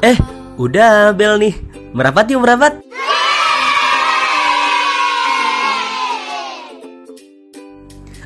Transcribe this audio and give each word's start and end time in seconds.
Eh, 0.00 0.16
udah 0.56 1.12
bel 1.12 1.36
nih. 1.36 1.54
Merapat 1.92 2.32
yuk 2.32 2.40
merapat. 2.40 2.80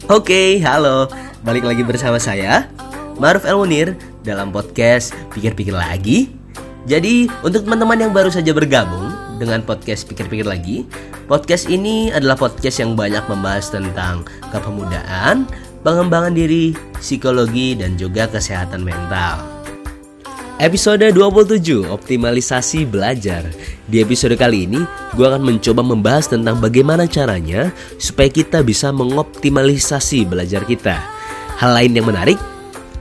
Oke, 0.07 0.63
halo. 0.63 1.11
Balik 1.43 1.67
lagi 1.67 1.83
bersama 1.83 2.23
saya, 2.23 2.71
Maruf 3.19 3.43
El 3.43 3.59
Munir 3.59 3.99
dalam 4.23 4.55
podcast 4.55 5.19
Pikir-Pikir 5.35 5.75
Lagi. 5.75 6.31
Jadi, 6.87 7.27
untuk 7.43 7.67
teman-teman 7.67 8.07
yang 8.07 8.13
baru 8.15 8.31
saja 8.31 8.55
bergabung 8.55 9.11
dengan 9.43 9.65
podcast 9.67 10.07
Pikir-Pikir 10.07 10.47
Lagi, 10.47 10.87
podcast 11.27 11.67
ini 11.67 12.15
adalah 12.15 12.39
podcast 12.39 12.79
yang 12.79 12.95
banyak 12.95 13.25
membahas 13.27 13.73
tentang 13.73 14.23
kepemudaan, 14.55 15.49
pengembangan 15.83 16.37
diri, 16.37 16.77
psikologi, 17.03 17.75
dan 17.75 17.99
juga 17.99 18.31
kesehatan 18.31 18.85
mental. 18.85 19.54
Episode 20.63 21.11
27 21.11 21.83
Optimalisasi 21.91 22.87
Belajar. 22.87 23.43
Di 23.91 23.99
episode 23.99 24.39
kali 24.39 24.71
ini 24.71 24.87
gue 25.19 25.27
akan 25.27 25.43
mencoba 25.43 25.83
membahas 25.83 26.31
tentang 26.31 26.63
bagaimana 26.63 27.11
caranya 27.11 27.75
Supaya 27.99 28.31
kita 28.31 28.63
bisa 28.63 28.95
mengoptimalisasi 28.95 30.23
belajar 30.31 30.63
kita. 30.63 31.03
Hal 31.59 31.75
lain 31.75 31.99
yang 31.99 32.07
menarik 32.07 32.39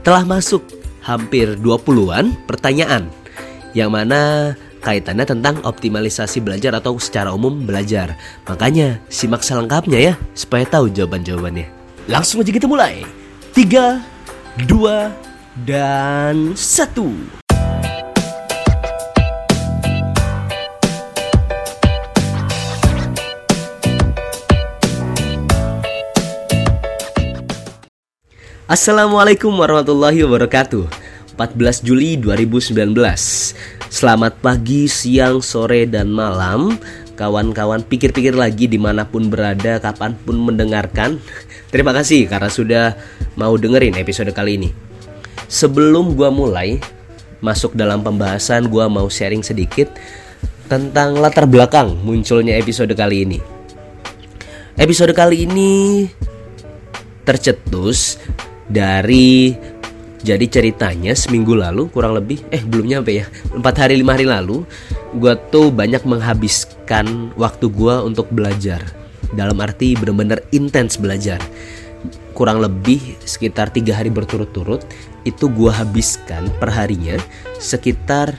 Telah 0.02 0.26
masuk 0.26 0.66
hampir 1.06 1.54
20-an 1.62 2.34
pertanyaan. 2.50 3.14
Yang 3.78 3.90
mana 3.94 4.22
kaitannya 4.82 5.30
tentang 5.30 5.62
optimalisasi 5.62 6.42
belajar 6.42 6.74
atau 6.74 6.98
secara 6.98 7.38
umum 7.38 7.70
belajar. 7.70 8.18
Makanya 8.50 8.98
simak 9.14 9.46
selengkapnya 9.46 10.02
ya 10.02 10.14
Supaya 10.34 10.66
tahu 10.66 10.90
jawaban-jawabannya. 10.90 11.70
Langsung 12.10 12.42
aja 12.42 12.50
kita 12.50 12.66
mulai. 12.66 13.06
3, 13.54 14.02
2, 14.66 15.14
dan 15.70 16.58
1 16.58 17.43
Assalamualaikum 28.74 29.54
warahmatullahi 29.54 30.26
wabarakatuh. 30.26 30.90
14 31.38 31.86
Juli 31.86 32.18
2019 32.18 32.74
Selamat 33.86 34.34
pagi, 34.42 34.90
siang, 34.90 35.46
sore, 35.46 35.86
dan 35.86 36.10
malam. 36.10 36.82
Kawan-kawan 37.14 37.86
pikir-pikir 37.86 38.34
lagi 38.34 38.66
di 38.66 38.82
mana 38.82 39.06
pun 39.06 39.30
berada, 39.30 39.78
kapan 39.78 40.18
pun 40.18 40.42
mendengarkan. 40.50 41.22
Terima 41.70 41.94
kasih 41.94 42.26
karena 42.26 42.50
sudah 42.50 42.86
mau 43.38 43.54
dengerin 43.54 43.94
episode 43.94 44.34
kali 44.34 44.58
ini. 44.58 44.74
Sebelum 45.46 46.18
gua 46.18 46.34
mulai 46.34 46.82
masuk 47.46 47.78
dalam 47.78 48.02
pembahasan 48.02 48.74
Gua 48.74 48.90
mau 48.90 49.06
sharing 49.06 49.46
sedikit 49.46 49.94
tentang 50.66 51.14
latar 51.22 51.46
belakang 51.46 51.94
munculnya 52.02 52.58
episode 52.58 52.98
kali 52.98 53.22
ini. 53.22 53.38
Episode 54.82 55.14
kali 55.14 55.46
ini 55.46 56.10
tercetus 57.22 58.18
dari 58.70 59.56
jadi 60.24 60.48
ceritanya 60.48 61.12
seminggu 61.20 61.52
lalu 61.52 61.92
kurang 61.92 62.16
lebih 62.16 62.40
eh 62.48 62.64
belum 62.64 62.88
nyampe 62.88 63.12
ya 63.12 63.28
empat 63.52 63.76
hari 63.76 64.00
lima 64.00 64.16
hari 64.16 64.24
lalu 64.24 64.64
gue 65.20 65.36
tuh 65.52 65.68
banyak 65.68 66.00
menghabiskan 66.08 67.36
waktu 67.36 67.68
gue 67.70 67.96
untuk 68.02 68.32
belajar. 68.32 68.82
Dalam 69.34 69.58
arti 69.60 69.98
bener-bener 69.98 70.46
intens 70.54 70.96
belajar. 70.96 71.42
Kurang 72.34 72.62
lebih 72.64 73.20
sekitar 73.22 73.70
tiga 73.70 74.00
hari 74.00 74.10
berturut-turut 74.10 74.82
itu 75.28 75.46
gue 75.52 75.70
habiskan 75.70 76.50
perharinya 76.58 77.20
sekitar 77.60 78.34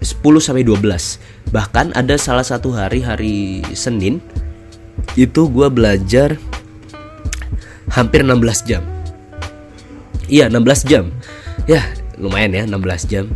10 0.00 0.20
sampai 0.40 0.64
12 0.64 1.52
bahkan 1.52 1.92
ada 1.92 2.14
salah 2.16 2.44
satu 2.44 2.72
hari 2.72 3.02
hari 3.04 3.64
Senin 3.74 4.22
itu 5.18 5.50
gue 5.50 5.68
belajar 5.72 6.38
hampir 7.90 8.22
16 8.22 8.68
jam 8.68 8.84
Iya 10.30 10.46
16 10.46 10.86
jam. 10.86 11.10
Ya 11.66 11.82
lumayan 12.14 12.54
ya 12.54 12.62
16 12.64 13.10
jam. 13.10 13.26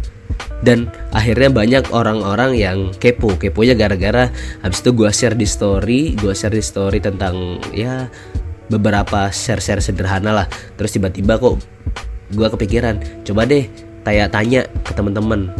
Dan 0.65 0.89
akhirnya 1.13 1.51
banyak 1.51 1.85
orang-orang 1.91 2.57
yang 2.57 2.79
kepo. 2.97 3.35
Keponya 3.35 3.75
gara-gara 3.75 4.31
habis 4.63 4.81
itu 4.81 4.95
gue 4.95 5.11
share 5.11 5.37
di 5.37 5.45
story 5.45 6.15
gue 6.15 6.33
share 6.33 6.55
di 6.55 6.65
story 6.65 7.03
tentang 7.03 7.61
ya 7.75 8.09
beberapa 8.71 9.29
share-share 9.29 9.83
sederhana 9.83 10.33
lah. 10.33 10.47
Terus 10.79 10.95
tiba-tiba 10.95 11.37
kok 11.37 11.61
gue 12.33 12.49
kepikiran 12.49 13.27
coba 13.27 13.45
deh 13.45 13.69
tanya-tanya 14.07 14.65
ke 14.87 14.93
teman-teman 14.97 15.53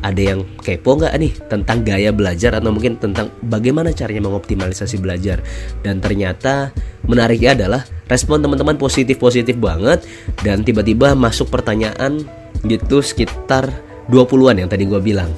ada 0.00 0.20
yang 0.20 0.40
kepo 0.64 0.96
nggak 0.96 1.12
nih 1.20 1.32
tentang 1.48 1.84
gaya 1.84 2.08
belajar 2.12 2.56
atau 2.56 2.72
mungkin 2.72 2.96
tentang 2.96 3.28
bagaimana 3.44 3.92
caranya 3.92 4.24
mengoptimalisasi 4.28 4.96
belajar? 4.96 5.44
Dan 5.84 6.00
ternyata 6.00 6.72
menariknya 7.04 7.56
adalah 7.56 7.82
respon 8.10 8.42
teman-teman 8.42 8.74
positif-positif 8.74 9.54
banget 9.54 10.02
dan 10.42 10.66
tiba-tiba 10.66 11.14
masuk 11.14 11.48
pertanyaan 11.48 12.26
gitu 12.66 13.00
sekitar 13.00 13.70
20-an 14.10 14.66
yang 14.66 14.68
tadi 14.68 14.84
gue 14.84 14.98
bilang. 14.98 15.30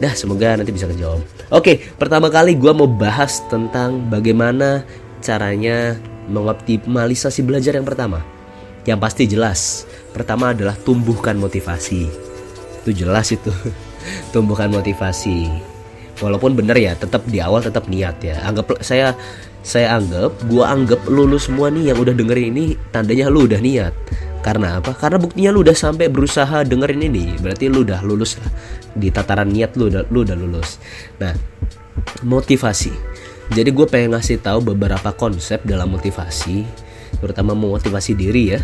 Dah 0.00 0.12
semoga 0.12 0.54
nanti 0.60 0.70
bisa 0.70 0.84
kejawab. 0.84 1.24
Oke 1.50 1.80
pertama 1.96 2.28
kali 2.28 2.60
gue 2.60 2.72
mau 2.76 2.86
bahas 2.86 3.40
tentang 3.48 4.06
bagaimana 4.12 4.84
caranya 5.24 5.96
mengoptimalisasi 6.28 7.40
belajar 7.42 7.80
yang 7.80 7.88
pertama. 7.88 8.20
Yang 8.84 8.98
pasti 9.00 9.24
jelas 9.28 9.60
Pertama 10.10 10.50
adalah 10.50 10.74
tumbuhkan 10.74 11.38
motivasi. 11.38 12.10
Itu 12.82 12.90
jelas 12.90 13.30
itu 13.30 13.50
tumbuhkan 14.34 14.70
motivasi. 14.74 15.46
Walaupun 16.20 16.52
bener 16.52 16.76
ya 16.76 16.92
tetap 16.98 17.24
di 17.30 17.38
awal 17.38 17.62
tetap 17.62 17.86
niat 17.86 18.18
ya. 18.20 18.42
Anggap 18.44 18.82
saya 18.82 19.14
saya 19.60 19.96
anggap 20.00 20.32
gua 20.48 20.72
anggap 20.72 21.04
lulus 21.06 21.48
semua 21.48 21.68
nih 21.68 21.92
yang 21.92 21.98
udah 22.00 22.14
dengerin 22.16 22.56
ini 22.56 22.64
tandanya 22.90 23.28
lu 23.28 23.44
udah 23.44 23.60
niat. 23.60 23.94
Karena 24.40 24.80
apa? 24.80 24.96
Karena 24.96 25.20
buktinya 25.20 25.52
lu 25.52 25.60
udah 25.60 25.76
sampai 25.76 26.08
berusaha 26.08 26.64
dengerin 26.64 27.12
ini. 27.12 27.36
Berarti 27.36 27.68
lu 27.68 27.84
udah 27.84 28.00
lulus 28.00 28.40
lah. 28.40 28.48
Di 28.96 29.12
tataran 29.12 29.52
niat 29.52 29.76
lu 29.76 29.92
udah 29.92 30.08
lu 30.08 30.24
udah 30.24 30.36
lulus. 30.36 30.80
Nah 31.20 31.36
motivasi. 32.24 32.92
Jadi 33.50 33.68
gue 33.74 33.86
pengen 33.90 34.14
ngasih 34.16 34.40
tahu 34.40 34.72
beberapa 34.72 35.10
konsep 35.12 35.60
dalam 35.66 35.90
motivasi 35.90 36.62
terutama 37.18 37.52
memotivasi 37.52 38.14
diri 38.14 38.56
ya. 38.56 38.60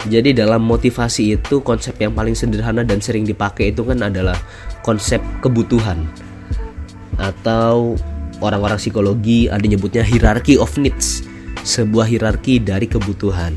Jadi 0.00 0.32
dalam 0.32 0.64
motivasi 0.64 1.36
itu 1.36 1.60
konsep 1.60 1.96
yang 2.00 2.16
paling 2.16 2.32
sederhana 2.32 2.84
dan 2.84 3.04
sering 3.04 3.24
dipakai 3.24 3.72
itu 3.72 3.84
kan 3.84 4.00
adalah 4.00 4.36
konsep 4.80 5.20
kebutuhan. 5.44 6.08
Atau 7.20 8.00
orang-orang 8.40 8.80
psikologi 8.80 9.46
ada 9.46 9.62
nyebutnya 9.62 10.04
hierarchy 10.04 10.56
of 10.56 10.72
needs, 10.76 11.24
sebuah 11.64 12.08
hierarki 12.08 12.60
dari 12.60 12.88
kebutuhan. 12.88 13.56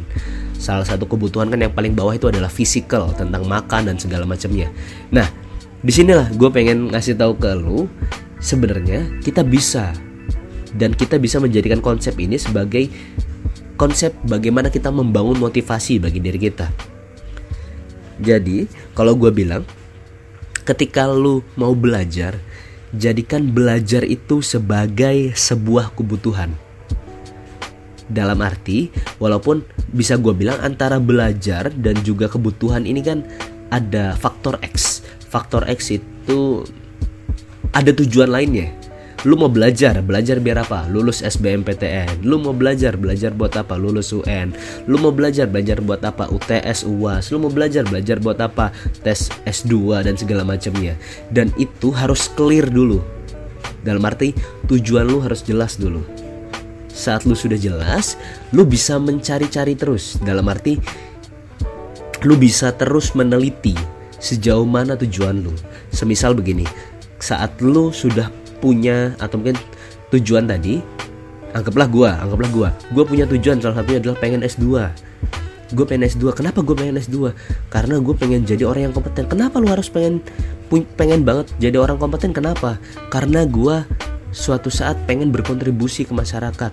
Salah 0.60 0.88
satu 0.88 1.04
kebutuhan 1.04 1.52
kan 1.52 1.60
yang 1.60 1.76
paling 1.76 1.92
bawah 1.92 2.16
itu 2.16 2.32
adalah 2.32 2.48
physical 2.48 3.12
tentang 3.16 3.44
makan 3.44 3.92
dan 3.92 4.00
segala 4.00 4.24
macamnya. 4.24 4.72
Nah, 5.12 5.28
di 5.84 5.92
sinilah 5.92 6.32
gue 6.32 6.48
pengen 6.48 6.96
ngasih 6.96 7.20
tahu 7.20 7.36
ke 7.36 7.52
lu 7.60 7.92
sebenarnya 8.40 9.20
kita 9.20 9.44
bisa 9.44 9.92
dan 10.72 10.96
kita 10.96 11.20
bisa 11.20 11.44
menjadikan 11.44 11.84
konsep 11.84 12.16
ini 12.16 12.40
sebagai 12.40 12.88
konsep 13.76 14.16
bagaimana 14.24 14.72
kita 14.72 14.88
membangun 14.90 15.36
motivasi 15.36 16.00
bagi 16.00 16.24
diri 16.24 16.40
kita. 16.40 16.68
Jadi, 18.24 18.70
kalau 18.94 19.18
gue 19.18 19.34
bilang, 19.34 19.66
ketika 20.64 21.10
lu 21.10 21.42
mau 21.58 21.74
belajar, 21.76 22.38
jadikan 22.94 23.50
belajar 23.50 24.06
itu 24.06 24.46
sebagai 24.46 25.34
sebuah 25.34 25.94
kebutuhan. 25.98 26.54
Dalam 28.08 28.44
arti, 28.46 28.94
walaupun 29.18 29.66
bisa 29.90 30.20
gue 30.20 30.36
bilang 30.36 30.60
antara 30.62 31.02
belajar 31.02 31.74
dan 31.74 31.98
juga 32.06 32.30
kebutuhan 32.30 32.86
ini 32.86 33.02
kan 33.02 33.26
ada 33.74 34.14
faktor 34.20 34.62
X. 34.62 35.02
Faktor 35.32 35.66
X 35.66 35.98
itu 35.98 36.62
ada 37.74 37.90
tujuan 37.90 38.30
lainnya 38.30 38.83
Lu 39.24 39.40
mau 39.40 39.48
belajar, 39.48 40.04
belajar 40.04 40.44
biar 40.44 40.68
apa? 40.68 40.84
Lulus 40.92 41.24
SBMPTN. 41.24 42.28
Lu 42.28 42.44
mau 42.44 42.52
belajar, 42.52 43.00
belajar 43.00 43.32
buat 43.32 43.56
apa? 43.56 43.80
Lulus 43.80 44.12
UN. 44.12 44.52
Lu 44.84 45.00
mau 45.00 45.16
belajar, 45.16 45.48
belajar 45.48 45.80
buat 45.80 46.04
apa? 46.04 46.28
UTS, 46.28 46.84
UAS. 46.84 47.32
Lu 47.32 47.40
mau 47.40 47.48
belajar, 47.48 47.88
belajar 47.88 48.20
buat 48.20 48.36
apa? 48.44 48.76
Tes 49.00 49.32
S2 49.48 50.04
dan 50.04 50.20
segala 50.20 50.44
macamnya. 50.44 51.00
Dan 51.32 51.56
itu 51.56 51.96
harus 51.96 52.28
clear 52.36 52.68
dulu. 52.68 53.00
Dalam 53.80 54.04
arti 54.04 54.36
tujuan 54.68 55.08
lu 55.08 55.24
harus 55.24 55.40
jelas 55.40 55.80
dulu. 55.80 56.04
Saat 56.92 57.24
lu 57.24 57.32
sudah 57.32 57.56
jelas, 57.56 58.20
lu 58.52 58.68
bisa 58.68 59.00
mencari-cari 59.00 59.80
terus. 59.80 60.20
Dalam 60.20 60.52
arti 60.52 60.76
lu 62.28 62.36
bisa 62.36 62.76
terus 62.76 63.16
meneliti 63.16 63.76
sejauh 64.20 64.68
mana 64.68 65.00
tujuan 65.00 65.44
lu. 65.44 65.56
Semisal 65.92 66.36
begini, 66.36 66.68
saat 67.20 67.60
lu 67.64 67.92
sudah 67.92 68.43
punya 68.64 69.12
atau 69.20 69.36
mungkin 69.36 69.60
tujuan 70.16 70.48
tadi 70.48 70.80
anggaplah 71.52 71.88
gua 71.92 72.10
anggaplah 72.24 72.52
gua. 72.56 72.70
Gua 72.96 73.04
punya 73.04 73.28
tujuan 73.28 73.60
salah 73.60 73.84
satunya 73.84 74.00
adalah 74.00 74.16
pengen 74.24 74.48
S2 74.48 74.64
gue 75.74 75.86
pengen 75.90 76.06
S2 76.06 76.38
kenapa 76.38 76.62
gue 76.62 76.76
pengen 76.78 77.02
S2 77.02 77.34
karena 77.74 77.98
gue 77.98 78.14
pengen 78.14 78.46
jadi 78.46 78.64
orang 78.64 78.90
yang 78.90 78.94
kompeten. 78.94 79.26
Kenapa 79.26 79.58
lu 79.58 79.68
harus 79.68 79.90
pengen 79.90 80.22
pengen 80.96 81.26
banget 81.26 81.50
jadi 81.58 81.82
orang 81.82 81.98
kompeten? 81.98 82.32
Kenapa? 82.32 82.78
Karena 83.10 83.44
gue 83.44 83.82
suatu 84.30 84.70
saat 84.70 84.98
pengen 85.10 85.34
berkontribusi 85.34 86.06
ke 86.06 86.14
masyarakat. 86.14 86.72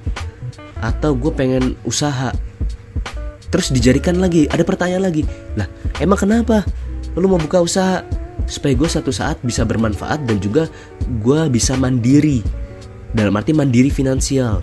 Atau 0.81 1.17
gue 1.17 1.33
pengen 1.33 1.77
usaha. 1.85 2.33
Terus 3.51 3.73
dijadikan 3.75 4.21
lagi 4.21 4.47
ada 4.47 4.63
pertanyaan 4.63 5.09
lagi. 5.09 5.25
Lah 5.57 5.67
emang 5.99 6.21
kenapa? 6.21 6.63
Lu 7.17 7.27
mau 7.27 7.41
buka 7.41 7.65
usaha 7.65 8.05
supaya 8.51 8.75
gue 8.75 8.91
satu 8.91 9.15
saat 9.15 9.39
bisa 9.47 9.63
bermanfaat 9.63 10.27
dan 10.27 10.43
juga 10.43 10.67
gue 11.23 11.41
bisa 11.47 11.79
mandiri. 11.79 12.43
Dalam 13.15 13.35
arti 13.39 13.55
mandiri 13.55 13.89
finansial. 13.89 14.59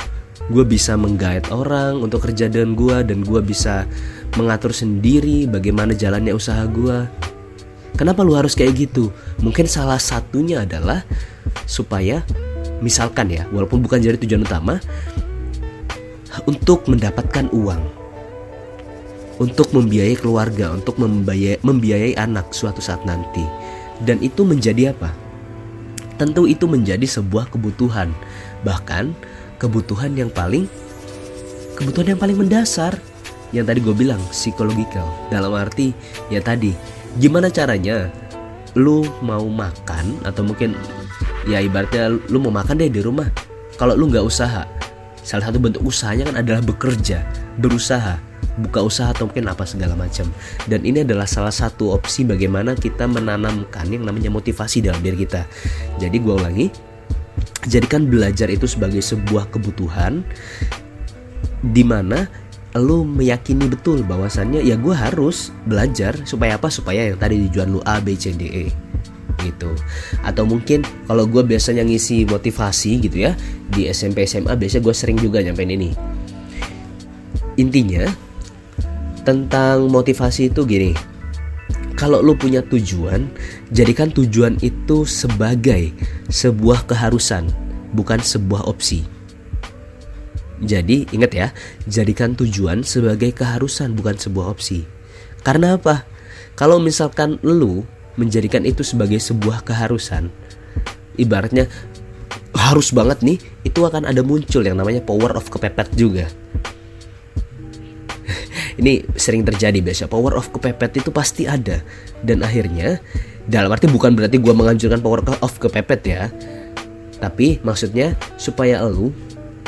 Gue 0.48 0.64
bisa 0.64 0.96
menggait 0.96 1.44
orang 1.52 2.00
untuk 2.00 2.24
kerja 2.24 2.48
dengan 2.48 2.76
gue 2.76 2.98
dan 3.04 3.20
gue 3.24 3.42
bisa 3.44 3.84
mengatur 4.40 4.72
sendiri 4.72 5.44
bagaimana 5.50 5.92
jalannya 5.92 6.32
usaha 6.32 6.64
gue 6.68 7.04
kenapa 7.98 8.22
lu 8.22 8.38
harus 8.38 8.54
kayak 8.54 8.88
gitu? 8.88 9.10
Mungkin 9.42 9.66
salah 9.66 9.98
satunya 10.00 10.64
adalah 10.64 11.04
supaya 11.66 12.22
misalkan 12.80 13.34
ya 13.34 13.50
walaupun 13.50 13.82
bukan 13.82 14.00
jadi 14.00 14.16
tujuan 14.22 14.46
utama 14.46 14.78
untuk 16.46 16.86
mendapatkan 16.86 17.50
uang. 17.50 17.82
Untuk 19.38 19.70
membiayai 19.70 20.18
keluarga 20.18 20.74
untuk 20.74 20.98
membiayai, 20.98 21.62
membiayai 21.62 22.18
anak 22.18 22.58
suatu 22.58 22.82
saat 22.82 23.06
nanti 23.06 23.46
dan 24.04 24.22
itu 24.22 24.46
menjadi 24.46 24.94
apa? 24.94 25.14
Tentu 26.18 26.50
itu 26.50 26.66
menjadi 26.66 27.06
sebuah 27.06 27.50
kebutuhan. 27.54 28.10
Bahkan 28.66 29.14
kebutuhan 29.62 30.18
yang 30.18 30.30
paling 30.34 30.66
kebutuhan 31.78 32.18
yang 32.18 32.20
paling 32.22 32.38
mendasar. 32.38 32.98
Yang 33.56 33.66
tadi 33.72 33.80
gue 33.80 33.96
bilang 33.96 34.22
psikologikal. 34.34 35.08
Dalam 35.32 35.56
arti 35.56 35.96
ya 36.28 36.44
tadi 36.44 36.76
gimana 37.18 37.48
caranya 37.48 38.12
lu 38.76 39.08
mau 39.24 39.48
makan 39.48 40.22
atau 40.28 40.44
mungkin 40.44 40.76
ya 41.48 41.64
ibaratnya 41.64 42.14
lu 42.28 42.38
mau 42.44 42.52
makan 42.52 42.82
deh 42.82 42.92
di 42.92 43.02
rumah. 43.02 43.30
Kalau 43.78 43.94
lu 43.94 44.10
nggak 44.10 44.26
usaha 44.26 44.66
salah 45.28 45.52
satu 45.52 45.60
bentuk 45.60 45.84
usahanya 45.84 46.32
kan 46.32 46.40
adalah 46.40 46.64
bekerja 46.64 47.20
berusaha 47.60 48.16
buka 48.58 48.82
usaha 48.82 49.14
atau 49.14 49.30
mungkin 49.30 49.48
apa 49.48 49.64
segala 49.64 49.94
macam. 49.94 50.28
Dan 50.66 50.84
ini 50.84 51.06
adalah 51.06 51.30
salah 51.30 51.54
satu 51.54 51.94
opsi 51.94 52.26
bagaimana 52.26 52.74
kita 52.74 53.06
menanamkan 53.06 53.88
yang 53.90 54.04
namanya 54.04 54.34
motivasi 54.34 54.82
dalam 54.84 55.00
diri 55.02 55.24
kita. 55.26 55.46
Jadi 56.02 56.18
gue 56.18 56.34
ulangi 56.34 56.68
jadikan 57.70 58.10
belajar 58.10 58.50
itu 58.50 58.66
sebagai 58.66 59.00
sebuah 59.04 59.54
kebutuhan 59.54 60.26
di 61.62 61.84
mana 61.86 62.26
lu 62.78 63.02
meyakini 63.02 63.66
betul 63.66 64.06
bahwasannya 64.06 64.62
ya 64.62 64.78
gue 64.78 64.94
harus 64.94 65.50
belajar 65.66 66.14
supaya 66.26 66.58
apa? 66.58 66.70
Supaya 66.70 67.10
yang 67.10 67.18
tadi 67.18 67.42
tujuan 67.50 67.74
lu 67.74 67.82
A 67.86 67.98
B 68.02 68.14
C 68.14 68.34
D 68.34 68.44
E 68.46 68.66
gitu. 69.42 69.70
Atau 70.26 70.50
mungkin 70.50 70.82
kalau 71.06 71.30
gue 71.30 71.46
biasanya 71.46 71.86
ngisi 71.86 72.26
motivasi 72.26 73.02
gitu 73.06 73.18
ya 73.30 73.38
di 73.70 73.86
SMP 73.90 74.26
SMA 74.26 74.58
biasanya 74.58 74.84
gue 74.86 74.96
sering 74.98 75.18
juga 75.18 75.42
nyampein 75.42 75.74
ini. 75.74 75.90
Intinya 77.58 78.06
tentang 79.28 79.92
motivasi 79.92 80.48
itu 80.48 80.64
gini 80.64 80.96
kalau 81.98 82.22
lu 82.22 82.38
punya 82.38 82.62
tujuan, 82.62 83.26
jadikan 83.74 84.14
tujuan 84.14 84.54
itu 84.62 85.02
sebagai 85.02 85.90
sebuah 86.30 86.86
keharusan, 86.86 87.50
bukan 87.98 88.22
sebuah 88.22 88.70
opsi. 88.70 89.02
Jadi, 90.62 91.10
ingat 91.10 91.32
ya, 91.34 91.48
jadikan 91.90 92.38
tujuan 92.38 92.86
sebagai 92.86 93.34
keharusan, 93.34 93.98
bukan 93.98 94.14
sebuah 94.14 94.46
opsi. 94.46 94.86
Karena 95.42 95.74
apa? 95.74 96.06
Kalau 96.54 96.78
misalkan 96.78 97.42
lu 97.42 97.82
menjadikan 98.14 98.62
itu 98.62 98.86
sebagai 98.86 99.18
sebuah 99.18 99.66
keharusan, 99.66 100.30
ibaratnya 101.18 101.66
harus 102.54 102.94
banget 102.94 103.26
nih, 103.26 103.42
itu 103.66 103.82
akan 103.82 104.06
ada 104.06 104.22
muncul 104.22 104.62
yang 104.62 104.78
namanya 104.78 105.02
power 105.02 105.34
of 105.34 105.50
kepepet 105.50 105.90
juga 105.98 106.30
ini 108.78 109.04
sering 109.18 109.44
terjadi 109.44 109.82
biasa. 109.82 110.10
Power 110.10 110.38
of 110.38 110.50
kepepet 110.54 111.02
itu 111.02 111.10
pasti 111.10 111.50
ada. 111.50 111.82
Dan 112.22 112.42
akhirnya 112.42 113.02
dalam 113.50 113.74
arti 113.74 113.90
bukan 113.90 114.14
berarti 114.14 114.38
gue 114.38 114.54
menganjurkan 114.54 115.02
power 115.02 115.22
of 115.42 115.54
kepepet 115.58 116.02
ya. 116.06 116.30
Tapi 117.18 117.62
maksudnya 117.66 118.14
supaya 118.38 118.86
lo 118.86 119.10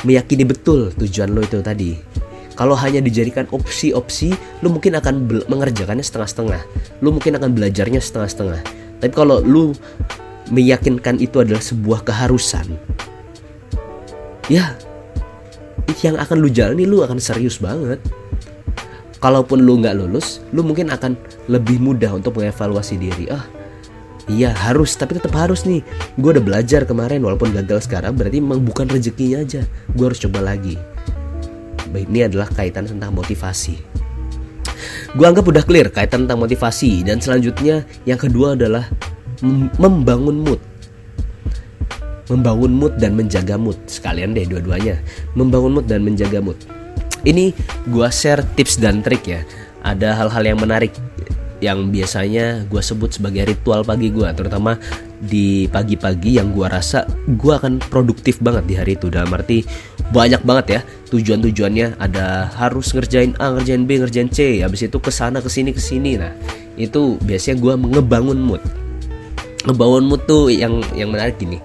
meyakini 0.05 0.45
betul 0.45 0.93
tujuan 0.95 1.33
lo 1.33 1.41
itu 1.41 1.59
tadi. 1.65 1.97
Kalau 2.53 2.75
hanya 2.75 2.99
dijadikan 2.99 3.47
opsi-opsi 3.49 4.35
lo 4.61 4.69
mungkin 4.69 4.99
akan 4.99 5.25
mengerjakannya 5.47 6.03
setengah-setengah. 6.05 6.61
Lo 7.01 7.09
mungkin 7.15 7.39
akan 7.39 7.55
belajarnya 7.55 8.03
setengah-setengah. 8.03 8.61
Tapi 8.99 9.13
kalau 9.15 9.39
lo 9.41 9.73
meyakinkan 10.49 11.21
itu 11.21 11.39
adalah 11.39 11.61
sebuah 11.61 12.03
keharusan 12.03 12.65
ya 14.49 14.73
yang 16.01 16.17
akan 16.17 16.37
lu 16.41 16.49
jalani 16.49 16.89
lu 16.89 17.05
akan 17.05 17.21
serius 17.21 17.61
banget 17.61 18.01
kalaupun 19.19 19.61
lu 19.61 19.83
nggak 19.83 19.99
lulus 19.99 20.39
lu 20.55 20.63
mungkin 20.63 20.89
akan 20.89 21.19
lebih 21.51 21.77
mudah 21.79 22.15
untuk 22.15 22.39
mengevaluasi 22.39 22.95
diri. 22.95 23.27
Ah 23.29 23.45
iya 24.31 24.55
harus. 24.55 24.95
Tapi 24.95 25.19
tetap 25.19 25.35
harus 25.35 25.67
nih. 25.67 25.83
Gue 26.15 26.35
udah 26.39 26.43
belajar 26.43 26.87
kemarin 26.87 27.21
walaupun 27.21 27.51
gagal 27.51 27.85
sekarang 27.85 28.15
berarti 28.15 28.39
memang 28.39 28.63
bukan 28.63 28.87
rezekinya 28.87 29.43
aja. 29.43 29.61
Gue 29.93 30.11
harus 30.11 30.19
coba 30.23 30.39
lagi. 30.41 30.79
Ini 31.89 32.31
adalah 32.31 32.47
kaitan 32.53 32.87
tentang 32.87 33.11
motivasi. 33.11 33.75
Gue 35.17 35.25
anggap 35.25 35.43
udah 35.49 35.65
clear 35.65 35.89
kaitan 35.91 36.25
tentang 36.25 36.39
motivasi. 36.39 37.03
Dan 37.03 37.19
selanjutnya 37.19 37.83
yang 38.07 38.21
kedua 38.21 38.55
adalah 38.55 38.87
membangun 39.77 40.45
mood. 40.45 40.61
Membangun 42.29 42.71
mood 42.77 42.93
dan 43.01 43.17
menjaga 43.17 43.57
mood. 43.57 43.75
Sekalian 43.89 44.37
deh 44.37 44.45
dua-duanya. 44.45 45.01
Membangun 45.33 45.81
mood 45.81 45.89
dan 45.89 46.05
menjaga 46.05 46.37
mood 46.37 46.78
ini 47.25 47.51
gue 47.87 48.07
share 48.11 48.43
tips 48.55 48.79
dan 48.79 49.01
trik 49.03 49.25
ya. 49.25 49.41
Ada 49.83 50.15
hal-hal 50.15 50.43
yang 50.55 50.59
menarik 50.59 50.91
yang 51.59 51.91
biasanya 51.91 52.63
gue 52.71 52.79
sebut 52.79 53.19
sebagai 53.19 53.51
ritual 53.51 53.83
pagi 53.83 54.07
gue 54.07 54.23
terutama 54.31 54.79
di 55.19 55.67
pagi-pagi 55.67 56.39
yang 56.39 56.55
gue 56.55 56.63
rasa 56.63 57.03
gue 57.27 57.51
akan 57.51 57.83
produktif 57.91 58.39
banget 58.39 58.63
di 58.67 58.75
hari 58.79 58.93
itu. 58.95 59.11
Dalam 59.11 59.31
arti 59.35 59.63
banyak 60.11 60.43
banget 60.43 60.65
ya 60.67 60.81
tujuan-tujuannya. 61.11 61.99
Ada 61.99 62.55
harus 62.55 62.91
ngerjain 62.95 63.35
A 63.39 63.55
ngerjain 63.55 63.83
B 63.83 63.99
ngerjain 63.99 64.29
C 64.31 64.63
habis 64.63 64.87
itu 64.87 64.99
ke 64.99 65.11
sana 65.11 65.43
ke 65.43 65.49
sini 65.51 65.75
ke 65.75 65.81
sini 65.81 66.15
nah 66.19 66.31
itu 66.79 67.19
biasanya 67.23 67.59
gue 67.59 67.73
ngebangun 67.99 68.39
mood. 68.39 68.63
Ngebangun 69.67 70.07
mood 70.07 70.23
tuh 70.23 70.47
yang 70.47 70.79
yang 70.95 71.11
menarik 71.11 71.35
gini 71.35 71.59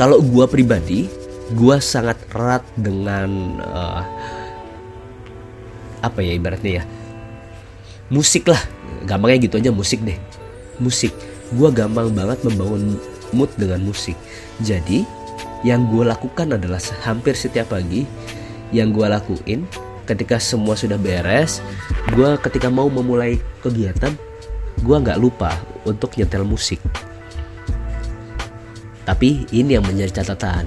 kalau 0.00 0.24
gue 0.24 0.46
pribadi 0.48 1.12
gue 1.50 1.76
sangat 1.82 2.18
erat 2.30 2.62
dengan 2.78 3.58
uh, 3.64 4.02
apa 6.00 6.18
ya 6.22 6.32
ibaratnya 6.34 6.82
ya? 6.82 6.84
Musik 8.10 8.46
lah. 8.50 8.60
Gampangnya 9.06 9.50
gitu 9.50 9.56
aja 9.58 9.70
musik 9.74 10.02
deh. 10.06 10.18
Musik. 10.78 11.10
Gue 11.54 11.68
gampang 11.74 12.14
banget 12.14 12.42
membangun 12.46 12.98
mood 13.34 13.50
dengan 13.58 13.82
musik. 13.82 14.14
Jadi 14.62 15.02
yang 15.66 15.90
gue 15.90 16.06
lakukan 16.06 16.56
adalah 16.56 16.80
hampir 17.04 17.36
setiap 17.36 17.74
pagi 17.74 18.06
yang 18.70 18.94
gue 18.94 19.04
lakuin 19.04 19.66
ketika 20.08 20.40
semua 20.40 20.72
sudah 20.72 20.96
beres 20.96 21.60
gue 22.16 22.30
ketika 22.40 22.72
mau 22.72 22.88
memulai 22.88 23.36
kegiatan 23.60 24.14
gue 24.80 24.96
nggak 24.96 25.20
lupa 25.20 25.52
untuk 25.84 26.16
nyetel 26.16 26.48
musik. 26.48 26.80
Tapi 29.04 29.44
ini 29.52 29.76
yang 29.76 29.84
menjadi 29.84 30.22
catatan 30.22 30.64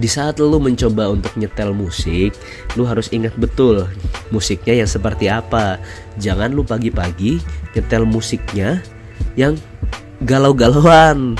di 0.00 0.08
saat 0.08 0.40
lu 0.40 0.56
mencoba 0.56 1.12
untuk 1.12 1.36
nyetel 1.36 1.76
musik, 1.76 2.32
lu 2.80 2.88
harus 2.88 3.12
ingat 3.12 3.36
betul 3.36 3.84
musiknya 4.32 4.84
yang 4.84 4.88
seperti 4.88 5.28
apa. 5.28 5.76
Jangan 6.16 6.52
lu 6.52 6.64
pagi-pagi 6.64 7.40
nyetel 7.76 8.08
musiknya 8.08 8.80
yang 9.36 9.60
galau-galauan. 10.24 11.36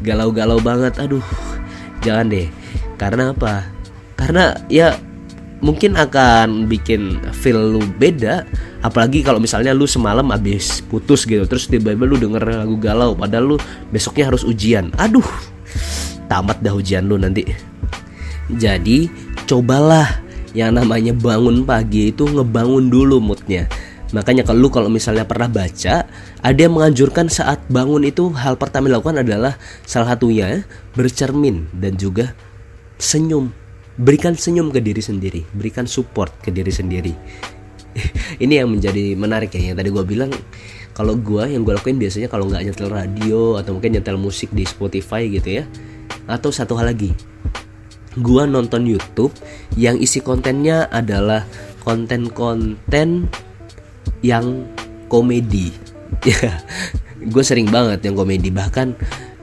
Galau-galau 0.00 0.62
banget. 0.64 0.96
Aduh. 0.96 1.24
Jangan 2.00 2.32
deh. 2.32 2.48
Karena 2.96 3.36
apa? 3.36 3.68
Karena 4.16 4.56
ya 4.72 4.96
mungkin 5.58 5.98
akan 5.98 6.70
bikin 6.70 7.18
feel 7.34 7.58
lu 7.58 7.82
beda 7.98 8.46
apalagi 8.78 9.26
kalau 9.26 9.42
misalnya 9.42 9.74
lu 9.74 9.90
semalam 9.90 10.22
abis 10.30 10.86
putus 10.86 11.26
gitu 11.26 11.42
terus 11.50 11.66
tiba-tiba 11.66 12.06
lu 12.06 12.14
denger 12.14 12.62
lagu 12.62 12.78
galau 12.78 13.18
padahal 13.18 13.54
lu 13.54 13.56
besoknya 13.90 14.30
harus 14.30 14.46
ujian 14.46 14.94
aduh 14.94 15.26
tamat 16.28 16.60
dah 16.60 16.76
ujian 16.76 17.08
lu 17.08 17.16
nanti. 17.16 17.42
Jadi 18.48 19.08
cobalah 19.48 20.20
yang 20.56 20.76
namanya 20.76 21.12
bangun 21.12 21.64
pagi 21.64 22.12
itu 22.12 22.24
ngebangun 22.24 22.88
dulu 22.88 23.20
moodnya. 23.20 23.68
Makanya 24.08 24.40
kalau 24.40 24.64
lu 24.64 24.68
kalau 24.72 24.88
misalnya 24.88 25.28
pernah 25.28 25.52
baca 25.52 26.08
ada 26.40 26.56
yang 26.56 26.72
menganjurkan 26.72 27.28
saat 27.28 27.60
bangun 27.68 28.08
itu 28.08 28.32
hal 28.32 28.56
pertama 28.56 28.88
dilakukan 28.88 29.20
adalah 29.20 29.60
salah 29.84 30.16
satunya 30.16 30.64
bercermin 30.96 31.68
dan 31.76 32.00
juga 32.00 32.32
senyum. 32.96 33.52
Berikan 33.98 34.32
senyum 34.32 34.70
ke 34.72 34.80
diri 34.80 35.02
sendiri 35.02 35.44
berikan 35.52 35.84
support 35.84 36.32
ke 36.40 36.48
diri 36.48 36.72
sendiri. 36.72 37.12
Ini 38.44 38.64
yang 38.64 38.72
menjadi 38.72 39.12
menarik 39.12 39.52
ya 39.52 39.72
yang 39.72 39.76
tadi 39.76 39.92
gue 39.92 40.04
bilang 40.06 40.32
kalau 40.96 41.14
gue 41.14 41.44
yang 41.44 41.62
gue 41.62 41.76
lakuin 41.76 42.00
biasanya 42.00 42.32
kalau 42.32 42.48
nggak 42.48 42.64
nyetel 42.64 42.88
radio 42.88 43.60
atau 43.60 43.76
mungkin 43.76 43.98
nyetel 43.98 44.16
musik 44.16 44.50
di 44.50 44.64
Spotify 44.64 45.28
gitu 45.28 45.62
ya 45.62 45.64
atau 46.28 46.52
satu 46.52 46.76
hal 46.76 46.92
lagi. 46.92 47.16
Gue 48.20 48.44
nonton 48.44 48.84
YouTube 48.84 49.32
yang 49.74 49.96
isi 49.98 50.20
kontennya 50.20 50.86
adalah 50.92 51.48
konten-konten 51.82 53.26
yang 54.20 54.68
komedi. 55.08 55.72
Ya 56.24 56.56
gue 57.20 57.44
sering 57.44 57.68
banget 57.68 58.00
yang 58.08 58.16
komedi. 58.16 58.48
Bahkan 58.48 58.96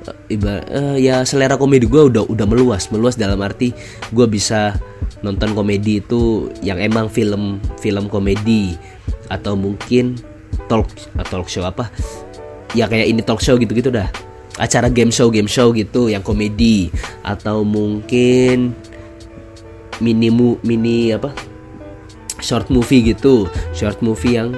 eh, 0.10 0.34
iba 0.34 0.66
uh, 0.66 0.98
ya 0.98 1.22
selera 1.22 1.62
komedi 1.62 1.86
gue 1.86 2.10
udah 2.10 2.26
udah 2.26 2.46
meluas. 2.50 2.90
Meluas 2.90 3.16
dalam 3.16 3.38
arti 3.46 3.70
gue 4.10 4.28
bisa 4.28 4.74
nonton 5.22 5.54
komedi 5.54 6.02
itu 6.02 6.50
yang 6.66 6.82
emang 6.82 7.06
film 7.08 7.62
film 7.80 8.10
komedi. 8.10 8.74
Atau 9.30 9.54
mungkin 9.54 10.18
talk 10.66 10.90
talk 11.30 11.48
show 11.48 11.64
apa. 11.64 11.88
Ya 12.74 12.90
kayak 12.90 13.14
ini 13.14 13.22
talk 13.22 13.40
show 13.46 13.56
gitu-gitu 13.56 13.94
dah 13.94 14.10
acara 14.56 14.88
game 14.88 15.12
show 15.12 15.28
game 15.28 15.50
show 15.50 15.72
gitu 15.76 16.08
yang 16.12 16.24
komedi. 16.24 16.92
Atau 17.24 17.68
mungkin 17.68 18.76
mini 20.00 20.30
mu, 20.32 20.60
mini 20.64 21.12
apa? 21.16 21.32
Short 22.40 22.68
movie 22.72 23.16
gitu. 23.16 23.48
Short 23.76 24.00
movie 24.00 24.40
yang 24.40 24.56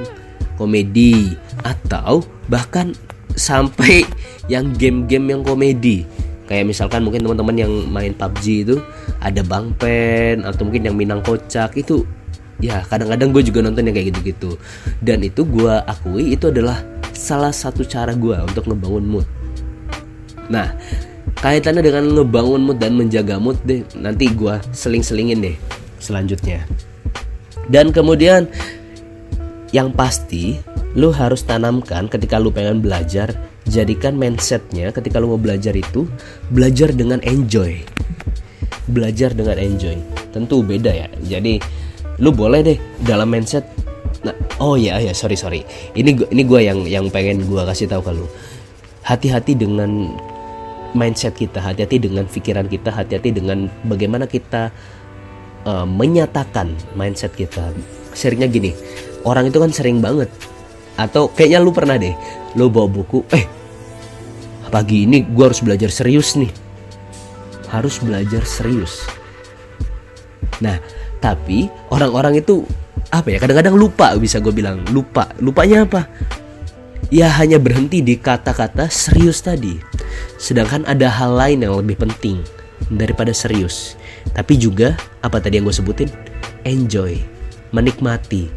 komedi. 0.57 1.37
Atau 1.65 2.25
bahkan 2.49 2.93
sampai 3.37 4.05
yang 4.49 4.73
game-game 4.73 5.37
yang 5.37 5.41
komedi. 5.45 6.05
Kayak 6.47 6.71
misalkan 6.71 7.03
mungkin 7.03 7.27
teman-teman 7.27 7.55
yang 7.59 7.71
main 7.91 8.15
PUBG 8.15 8.45
itu 8.63 8.75
ada 9.19 9.43
Bang 9.43 9.75
Pen 9.75 10.47
atau 10.47 10.63
mungkin 10.63 10.87
yang 10.87 10.95
Minang 10.95 11.19
Kocak 11.19 11.75
itu 11.75 12.07
ya 12.63 12.81
kadang-kadang 12.87 13.35
gue 13.35 13.43
juga 13.43 13.59
nonton 13.61 13.83
yang 13.83 13.95
kayak 13.95 14.15
gitu-gitu. 14.15 14.55
Dan 15.03 15.27
itu 15.27 15.43
gue 15.43 15.73
akui 15.83 16.39
itu 16.39 16.47
adalah 16.47 16.79
salah 17.11 17.51
satu 17.51 17.83
cara 17.83 18.15
gue 18.15 18.37
untuk 18.47 18.63
ngebangun 18.71 19.05
mood 19.05 19.27
nah 20.47 20.71
kaitannya 21.41 21.85
dengan 21.85 22.09
ngebangun 22.17 22.61
mood 22.65 22.77
dan 22.81 22.97
menjaga 22.97 23.37
mood 23.37 23.57
deh. 23.67 23.85
Nanti 23.97 24.31
gue 24.31 24.57
seling-selingin 24.73 25.39
deh 25.43 25.55
selanjutnya. 26.01 26.65
Dan 27.67 27.91
kemudian 27.91 28.47
yang 29.75 29.91
pasti 29.91 30.57
lu 30.95 31.11
harus 31.11 31.43
tanamkan 31.43 32.07
ketika 32.07 32.39
lu 32.39 32.49
pengen 32.49 32.79
belajar 32.79 33.35
jadikan 33.67 34.15
mindsetnya 34.15 34.95
ketika 34.95 35.19
lu 35.19 35.35
mau 35.35 35.41
belajar 35.41 35.75
itu 35.75 36.07
belajar 36.49 36.95
dengan 36.95 37.19
enjoy. 37.21 37.83
Belajar 38.87 39.35
dengan 39.35 39.59
enjoy. 39.59 39.99
Tentu 40.31 40.63
beda 40.63 40.89
ya. 40.95 41.07
Jadi 41.21 41.59
lu 42.17 42.31
boleh 42.33 42.63
deh 42.63 42.79
dalam 43.05 43.29
mindset 43.29 43.67
nah 44.25 44.33
oh 44.57 44.73
ya 44.79 44.97
ya 44.97 45.13
sorry 45.13 45.37
sorry. 45.37 45.61
Ini 45.93 46.33
ini 46.33 46.41
gue 46.47 46.59
yang 46.63 46.87
yang 46.87 47.05
pengen 47.13 47.45
gue 47.45 47.61
kasih 47.67 47.91
tahu 47.91 48.01
ke 48.01 48.11
lu. 48.15 48.25
Hati-hati 49.05 49.55
dengan 49.55 50.15
mindset 50.93 51.35
kita 51.35 51.59
hati-hati 51.59 51.99
dengan 51.99 52.29
pikiran 52.29 52.67
kita 52.69 52.93
hati-hati 52.93 53.33
dengan 53.33 53.67
bagaimana 53.87 54.29
kita 54.29 54.71
uh, 55.67 55.83
menyatakan 55.87 56.71
mindset 56.95 57.33
kita. 57.35 57.73
Seringnya 58.15 58.47
gini 58.47 58.71
orang 59.27 59.49
itu 59.51 59.57
kan 59.59 59.71
sering 59.73 59.99
banget. 59.99 60.31
Atau 60.97 61.29
kayaknya 61.33 61.61
lu 61.61 61.71
pernah 61.73 61.99
deh 61.99 62.13
lu 62.57 62.71
bawa 62.71 62.89
buku 62.89 63.21
eh 63.29 63.45
pagi 64.67 65.05
ini 65.05 65.23
gue 65.23 65.43
harus 65.45 65.61
belajar 65.61 65.91
serius 65.91 66.37
nih. 66.39 66.51
Harus 67.67 67.99
belajar 67.99 68.43
serius. 68.47 69.03
Nah 70.63 70.79
tapi 71.19 71.67
orang-orang 71.91 72.39
itu 72.39 72.63
apa 73.07 73.31
ya 73.31 73.37
kadang-kadang 73.39 73.75
lupa 73.75 74.15
bisa 74.15 74.39
gue 74.39 74.53
bilang 74.55 74.81
lupa. 74.89 75.29
Lupanya 75.39 75.85
apa? 75.85 76.07
Ya 77.07 77.31
hanya 77.39 77.55
berhenti 77.55 78.03
di 78.03 78.19
kata-kata 78.19 78.91
serius 78.91 79.39
tadi 79.39 79.79
sedangkan 80.37 80.85
ada 80.85 81.09
hal 81.09 81.33
lain 81.33 81.65
yang 81.65 81.75
lebih 81.77 81.97
penting 81.97 82.41
daripada 82.93 83.33
serius. 83.33 83.97
Tapi 84.31 84.59
juga 84.59 84.95
apa 85.23 85.41
tadi 85.41 85.59
yang 85.59 85.65
gue 85.67 85.75
sebutin? 85.75 86.09
Enjoy. 86.67 87.17
Menikmati. 87.73 88.47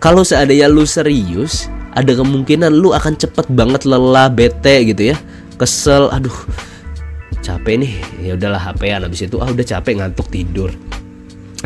Kalau 0.00 0.24
seandainya 0.24 0.66
lu 0.66 0.88
serius 0.88 1.68
ada 1.92 2.14
kemungkinan 2.14 2.72
lu 2.72 2.96
akan 2.96 3.20
cepet 3.20 3.46
banget 3.52 3.84
lelah 3.84 4.32
bete 4.32 4.88
gitu 4.88 5.12
ya. 5.12 5.16
Kesel 5.60 6.08
aduh 6.08 6.34
capek 7.44 7.84
nih. 7.84 7.94
Ya 8.24 8.32
udahlah 8.34 8.60
HP-an 8.60 9.04
habis 9.04 9.26
itu 9.26 9.36
ah 9.38 9.48
udah 9.50 9.66
capek 9.66 10.00
ngantuk 10.00 10.26
tidur. 10.32 10.72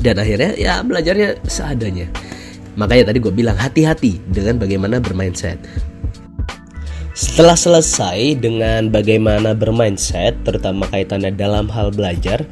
Dan 0.02 0.18
akhirnya 0.18 0.58
ya 0.58 0.82
belajarnya 0.82 1.46
seadanya. 1.46 2.10
Makanya 2.74 3.14
tadi 3.14 3.18
gue 3.22 3.30
bilang 3.30 3.54
hati-hati 3.54 4.18
dengan 4.26 4.58
bagaimana 4.58 4.98
bermindset 4.98 5.62
setelah 7.14 7.54
selesai 7.54 8.42
dengan 8.42 8.90
bagaimana 8.90 9.54
bermindset 9.54 10.34
terutama 10.42 10.90
kaitannya 10.90 11.30
dalam 11.30 11.70
hal 11.70 11.94
belajar 11.94 12.42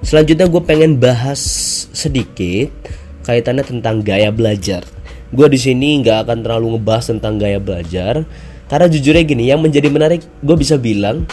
selanjutnya 0.00 0.48
gue 0.48 0.62
pengen 0.64 0.96
bahas 0.96 1.40
sedikit 1.92 2.72
kaitannya 3.28 3.60
tentang 3.60 4.00
gaya 4.00 4.32
belajar. 4.32 4.88
Gue 5.36 5.52
di 5.52 5.60
sini 5.60 6.00
nggak 6.00 6.24
akan 6.24 6.38
terlalu 6.40 6.78
ngebahas 6.78 7.12
tentang 7.12 7.36
gaya 7.36 7.60
belajar 7.60 8.24
karena 8.72 8.86
jujurnya 8.88 9.24
gini 9.28 9.44
yang 9.52 9.60
menjadi 9.60 9.92
menarik 9.92 10.24
gue 10.40 10.56
bisa 10.56 10.80
bilang 10.80 11.28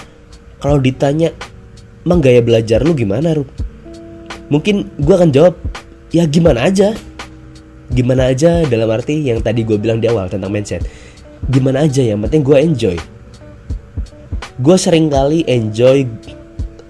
kalau 0.59 0.75
ditanya 0.75 1.31
emang 2.03 2.19
gaya 2.19 2.43
belajar 2.43 2.83
lu 2.83 2.91
gimana 2.91 3.31
Rup? 3.31 3.47
mungkin 4.51 4.91
gue 4.99 5.15
akan 5.15 5.31
jawab 5.31 5.55
ya 6.11 6.27
gimana 6.27 6.67
aja. 6.67 6.91
Gimana 7.93 8.33
aja 8.33 8.65
dalam 8.67 8.89
arti 8.89 9.21
yang 9.23 9.39
tadi 9.39 9.61
gue 9.61 9.77
bilang 9.77 10.01
di 10.01 10.09
awal 10.09 10.25
tentang 10.25 10.49
mindset 10.49 10.81
gimana 11.51 11.83
aja 11.87 12.03
yang 12.03 12.23
penting 12.23 12.43
gue 12.45 12.57
enjoy. 12.59 12.97
Gue 14.61 14.77
sering 14.77 15.09
kali 15.09 15.43
enjoy 15.49 16.07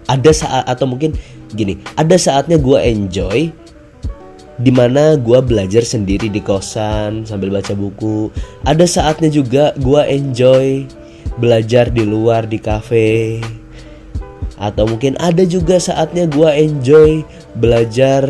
ada 0.05 0.31
saat 0.35 0.67
atau 0.67 0.85
mungkin 0.85 1.15
gini 1.55 1.79
ada 1.95 2.19
saatnya 2.19 2.59
gue 2.59 2.75
enjoy 2.75 3.49
di 4.61 4.69
mana 4.69 5.17
gue 5.17 5.39
belajar 5.41 5.81
sendiri 5.81 6.29
di 6.29 6.43
kosan 6.43 7.25
sambil 7.25 7.49
baca 7.49 7.73
buku. 7.73 8.29
Ada 8.67 8.85
saatnya 8.85 9.31
juga 9.33 9.73
gue 9.79 10.01
enjoy 10.05 10.85
belajar 11.41 11.89
di 11.89 12.03
luar 12.05 12.45
di 12.45 12.61
cafe 12.61 13.41
atau 14.61 14.85
mungkin 14.85 15.17
ada 15.17 15.41
juga 15.43 15.81
saatnya 15.81 16.29
gue 16.29 16.49
enjoy 16.53 17.25
belajar 17.57 18.23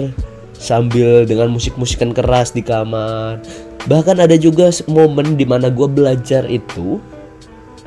sambil 0.56 1.28
dengan 1.28 1.52
musik-musikan 1.52 2.16
keras 2.16 2.56
di 2.56 2.64
kamar. 2.64 3.44
Bahkan 3.88 4.24
ada 4.24 4.36
juga 4.40 4.72
momen 4.88 5.36
di 5.36 5.44
mana 5.44 5.68
gue 5.68 5.88
belajar 5.88 6.48
itu 6.48 7.04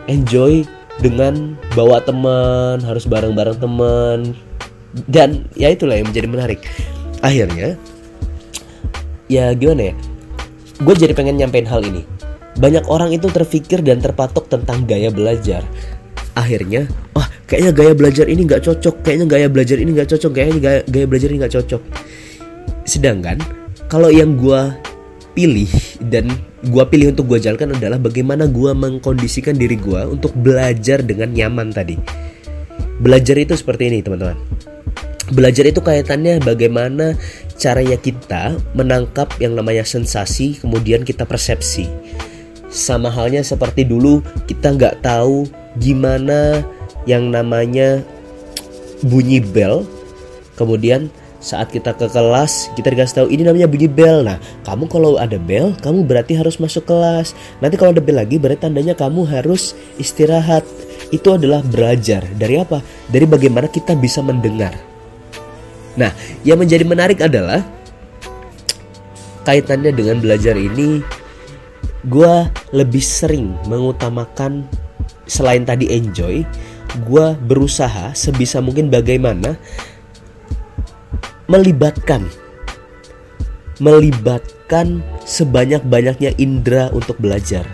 enjoy 0.06 0.64
dengan 1.00 1.56
bawa 1.72 2.00
teman, 2.04 2.80
harus 2.84 3.08
bareng-bareng 3.08 3.58
teman. 3.60 4.18
Dan 5.08 5.48
ya 5.56 5.72
itulah 5.72 5.96
yang 5.96 6.08
menjadi 6.08 6.28
menarik. 6.28 6.60
Akhirnya 7.24 7.76
ya 9.26 9.52
gimana 9.56 9.92
ya? 9.92 9.94
Gue 10.84 10.92
jadi 10.92 11.16
pengen 11.16 11.40
nyampein 11.40 11.68
hal 11.68 11.80
ini. 11.84 12.04
Banyak 12.56 12.88
orang 12.88 13.12
itu 13.12 13.28
terpikir 13.28 13.84
dan 13.84 14.00
terpatok 14.00 14.48
tentang 14.48 14.88
gaya 14.88 15.12
belajar. 15.12 15.64
Akhirnya, 16.36 16.88
wah 17.16 17.28
kayaknya 17.46 17.72
gaya 17.72 17.92
belajar 17.94 18.26
ini 18.26 18.42
nggak 18.44 18.62
cocok 18.66 18.94
kayaknya 19.06 19.26
gaya 19.30 19.46
belajar 19.46 19.76
ini 19.78 19.90
nggak 19.94 20.10
cocok 20.10 20.30
kayaknya 20.34 20.58
gaya, 20.58 20.80
gaya 20.84 21.06
belajar 21.06 21.28
ini 21.30 21.38
nggak 21.40 21.54
cocok 21.54 21.82
sedangkan 22.82 23.38
kalau 23.86 24.10
yang 24.10 24.34
gue 24.34 24.60
pilih 25.36 25.68
dan 26.08 26.32
gue 26.64 26.84
pilih 26.88 27.12
untuk 27.12 27.28
gue 27.28 27.38
jalankan 27.44 27.76
adalah 27.76 28.00
bagaimana 28.00 28.48
gue 28.48 28.72
mengkondisikan 28.72 29.52
diri 29.60 29.76
gue 29.76 30.00
untuk 30.08 30.32
belajar 30.32 31.04
dengan 31.04 31.28
nyaman 31.36 31.76
tadi 31.76 32.00
belajar 33.04 33.36
itu 33.36 33.52
seperti 33.52 33.92
ini 33.92 34.00
teman-teman 34.00 34.40
belajar 35.36 35.68
itu 35.68 35.84
kaitannya 35.84 36.40
bagaimana 36.40 37.12
caranya 37.60 38.00
kita 38.00 38.56
menangkap 38.72 39.28
yang 39.36 39.52
namanya 39.52 39.84
sensasi 39.84 40.56
kemudian 40.56 41.04
kita 41.04 41.28
persepsi 41.28 41.84
sama 42.72 43.12
halnya 43.12 43.44
seperti 43.44 43.84
dulu 43.84 44.24
kita 44.48 44.72
nggak 44.72 45.04
tahu 45.04 45.44
gimana 45.76 46.64
yang 47.04 47.30
namanya 47.30 48.02
bunyi 49.06 49.40
bel. 49.40 49.86
Kemudian 50.56 51.12
saat 51.38 51.68
kita 51.70 51.92
ke 51.94 52.08
kelas 52.10 52.72
kita 52.74 52.90
dikasih 52.92 53.14
tahu 53.22 53.28
ini 53.30 53.42
namanya 53.46 53.68
bunyi 53.68 53.88
bel. 53.88 54.24
Nah, 54.24 54.38
kamu 54.64 54.88
kalau 54.88 55.20
ada 55.20 55.36
bel, 55.36 55.76
kamu 55.80 56.04
berarti 56.04 56.34
harus 56.36 56.56
masuk 56.56 56.88
kelas. 56.88 57.36
Nanti 57.60 57.76
kalau 57.76 57.92
ada 57.92 58.02
bel 58.02 58.16
lagi 58.16 58.40
berarti 58.40 58.66
tandanya 58.68 58.96
kamu 58.96 59.26
harus 59.28 59.76
istirahat. 60.00 60.64
Itu 61.14 61.38
adalah 61.38 61.62
belajar 61.62 62.26
dari 62.34 62.58
apa? 62.58 62.82
Dari 63.06 63.26
bagaimana 63.28 63.70
kita 63.70 63.94
bisa 63.94 64.24
mendengar. 64.24 64.74
Nah, 65.96 66.12
yang 66.42 66.60
menjadi 66.60 66.84
menarik 66.84 67.22
adalah 67.22 67.64
kaitannya 69.46 69.94
dengan 69.94 70.18
belajar 70.18 70.58
ini 70.58 71.00
gue 72.06 72.34
lebih 72.74 73.02
sering 73.02 73.54
mengutamakan 73.70 74.66
selain 75.26 75.62
tadi 75.62 75.90
enjoy 75.90 76.42
gue 77.06 77.26
berusaha 77.46 78.14
sebisa 78.14 78.62
mungkin 78.62 78.90
bagaimana 78.90 79.58
melibatkan 81.46 82.26
melibatkan 83.76 85.04
sebanyak-banyaknya 85.28 86.32
indera 86.40 86.88
untuk 86.96 87.20
belajar. 87.20 87.68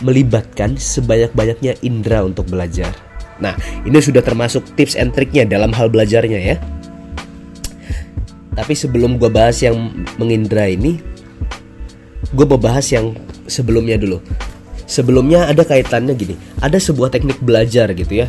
Melibatkan 0.00 0.76
sebanyak-banyaknya 0.76 1.76
indera 1.84 2.24
untuk 2.24 2.48
belajar. 2.48 2.92
Nah, 3.40 3.56
ini 3.88 3.96
sudah 4.00 4.20
termasuk 4.20 4.64
tips 4.76 4.96
and 4.96 5.16
triknya 5.16 5.48
dalam 5.48 5.72
hal 5.72 5.88
belajarnya 5.88 6.40
ya. 6.40 6.56
Tapi 8.52 8.76
sebelum 8.76 9.16
gue 9.16 9.32
bahas 9.32 9.64
yang 9.64 10.04
mengindra 10.20 10.68
ini, 10.68 11.00
gue 12.36 12.44
mau 12.44 12.60
bahas 12.60 12.84
yang 12.92 13.16
sebelumnya 13.48 13.96
dulu. 13.96 14.20
Sebelumnya 14.84 15.48
ada 15.48 15.64
kaitannya 15.64 16.12
gini, 16.12 16.36
ada 16.60 16.76
sebuah 16.76 17.08
teknik 17.08 17.40
belajar 17.40 17.88
gitu 17.96 18.24
ya. 18.24 18.28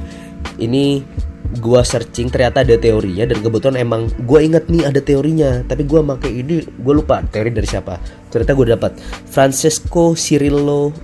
Ini 0.62 1.04
gua 1.60 1.84
searching 1.84 2.32
ternyata 2.32 2.64
ada 2.64 2.80
teorinya 2.80 3.28
dan 3.28 3.44
kebetulan 3.44 3.84
emang 3.84 4.08
gua 4.24 4.40
inget 4.40 4.72
nih 4.72 4.88
ada 4.88 5.04
teorinya 5.04 5.66
tapi 5.68 5.84
gua 5.84 6.00
pakai 6.16 6.32
ini 6.32 6.64
gue 6.64 6.94
lupa 6.94 7.20
teori 7.28 7.52
dari 7.52 7.68
siapa. 7.68 8.00
Ternyata 8.32 8.52
gue 8.56 8.68
dapat 8.72 8.92
Francesco 9.28 10.16
Cirillo 10.16 10.96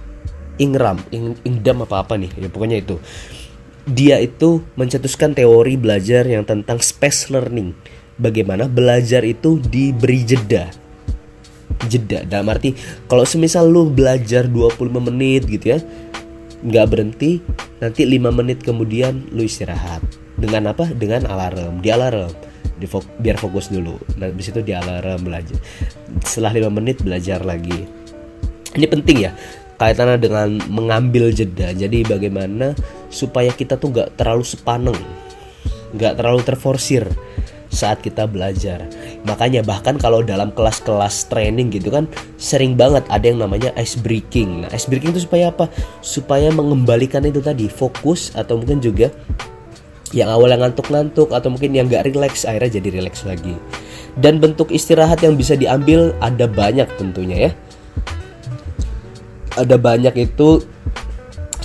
Ingram 0.57 0.97
Ing 1.11 1.37
Ingdam 1.43 1.83
apa 1.83 2.05
apa 2.05 2.15
nih 2.15 2.31
ya 2.37 2.47
pokoknya 2.47 2.77
itu. 2.79 2.95
Dia 3.87 4.19
itu 4.19 4.63
mencetuskan 4.75 5.31
teori 5.31 5.79
belajar 5.79 6.27
yang 6.27 6.43
tentang 6.43 6.83
space 6.83 7.31
learning. 7.31 7.71
Bagaimana 8.17 8.65
belajar 8.65 9.23
itu 9.23 9.61
diberi 9.61 10.25
jeda. 10.25 10.67
Jeda 11.87 12.25
dalam 12.25 12.49
arti 12.49 12.73
kalau 13.05 13.23
semisal 13.23 13.69
lu 13.69 13.93
belajar 13.93 14.49
25 14.49 14.97
menit 14.97 15.45
gitu 15.45 15.77
ya 15.77 15.79
nggak 16.57 16.87
berhenti 16.89 17.37
nanti 17.77 18.01
5 18.01 18.33
menit 18.33 18.65
kemudian 18.65 19.29
lu 19.29 19.45
istirahat 19.45 20.01
dengan 20.37 20.71
apa? 20.71 20.85
Dengan 20.93 21.25
alarm. 21.27 21.81
Di 21.81 21.89
alarm. 21.89 22.31
Di 22.77 22.85
fo 22.85 23.01
biar 23.01 23.41
fokus 23.41 23.73
dulu. 23.73 23.97
Dan 24.15 24.31
habis 24.31 24.53
itu 24.53 24.61
di 24.61 24.71
alarm 24.71 25.25
belajar. 25.25 25.57
Setelah 26.23 26.53
lima 26.53 26.69
menit 26.71 27.01
belajar 27.01 27.41
lagi. 27.41 27.89
Ini 28.77 28.85
penting 28.85 29.17
ya 29.25 29.33
kaitannya 29.77 30.17
dengan 30.17 30.57
mengambil 30.69 31.29
jeda. 31.29 31.73
Jadi 31.73 32.05
bagaimana 32.05 32.73
supaya 33.09 33.53
kita 33.53 33.77
tuh 33.77 33.93
gak 33.93 34.17
terlalu 34.17 34.45
sepaneng 34.45 34.97
gak 35.95 36.19
terlalu 36.19 36.41
terforsir 36.43 37.07
saat 37.67 37.99
kita 37.99 38.25
belajar. 38.25 38.87
Makanya 39.27 39.61
bahkan 39.61 39.99
kalau 39.99 40.23
dalam 40.23 40.55
kelas-kelas 40.55 41.27
training 41.27 41.67
gitu 41.71 41.91
kan 41.91 42.07
sering 42.39 42.79
banget 42.79 43.03
ada 43.11 43.27
yang 43.27 43.43
namanya 43.43 43.75
ice 43.75 43.99
breaking. 43.99 44.63
Nah 44.63 44.69
ice 44.71 44.87
breaking 44.87 45.13
itu 45.13 45.27
supaya 45.27 45.51
apa? 45.51 45.67
Supaya 45.99 46.47
mengembalikan 46.49 47.23
itu 47.27 47.43
tadi 47.43 47.67
fokus 47.67 48.31
atau 48.33 48.59
mungkin 48.59 48.79
juga 48.79 49.11
yang 50.15 50.31
awalnya 50.31 50.63
ngantuk-ngantuk 50.67 51.33
atau 51.35 51.51
mungkin 51.51 51.75
yang 51.75 51.91
gak 51.91 52.07
relax 52.07 52.47
akhirnya 52.47 52.79
jadi 52.79 52.89
relax 53.01 53.27
lagi. 53.27 53.55
Dan 54.17 54.41
bentuk 54.41 54.73
istirahat 54.73 55.21
yang 55.21 55.37
bisa 55.37 55.53
diambil 55.53 56.15
ada 56.23 56.49
banyak 56.49 56.87
tentunya 56.97 57.49
ya. 57.49 57.51
Ada 59.57 59.75
banyak 59.77 60.13
itu 60.15 60.63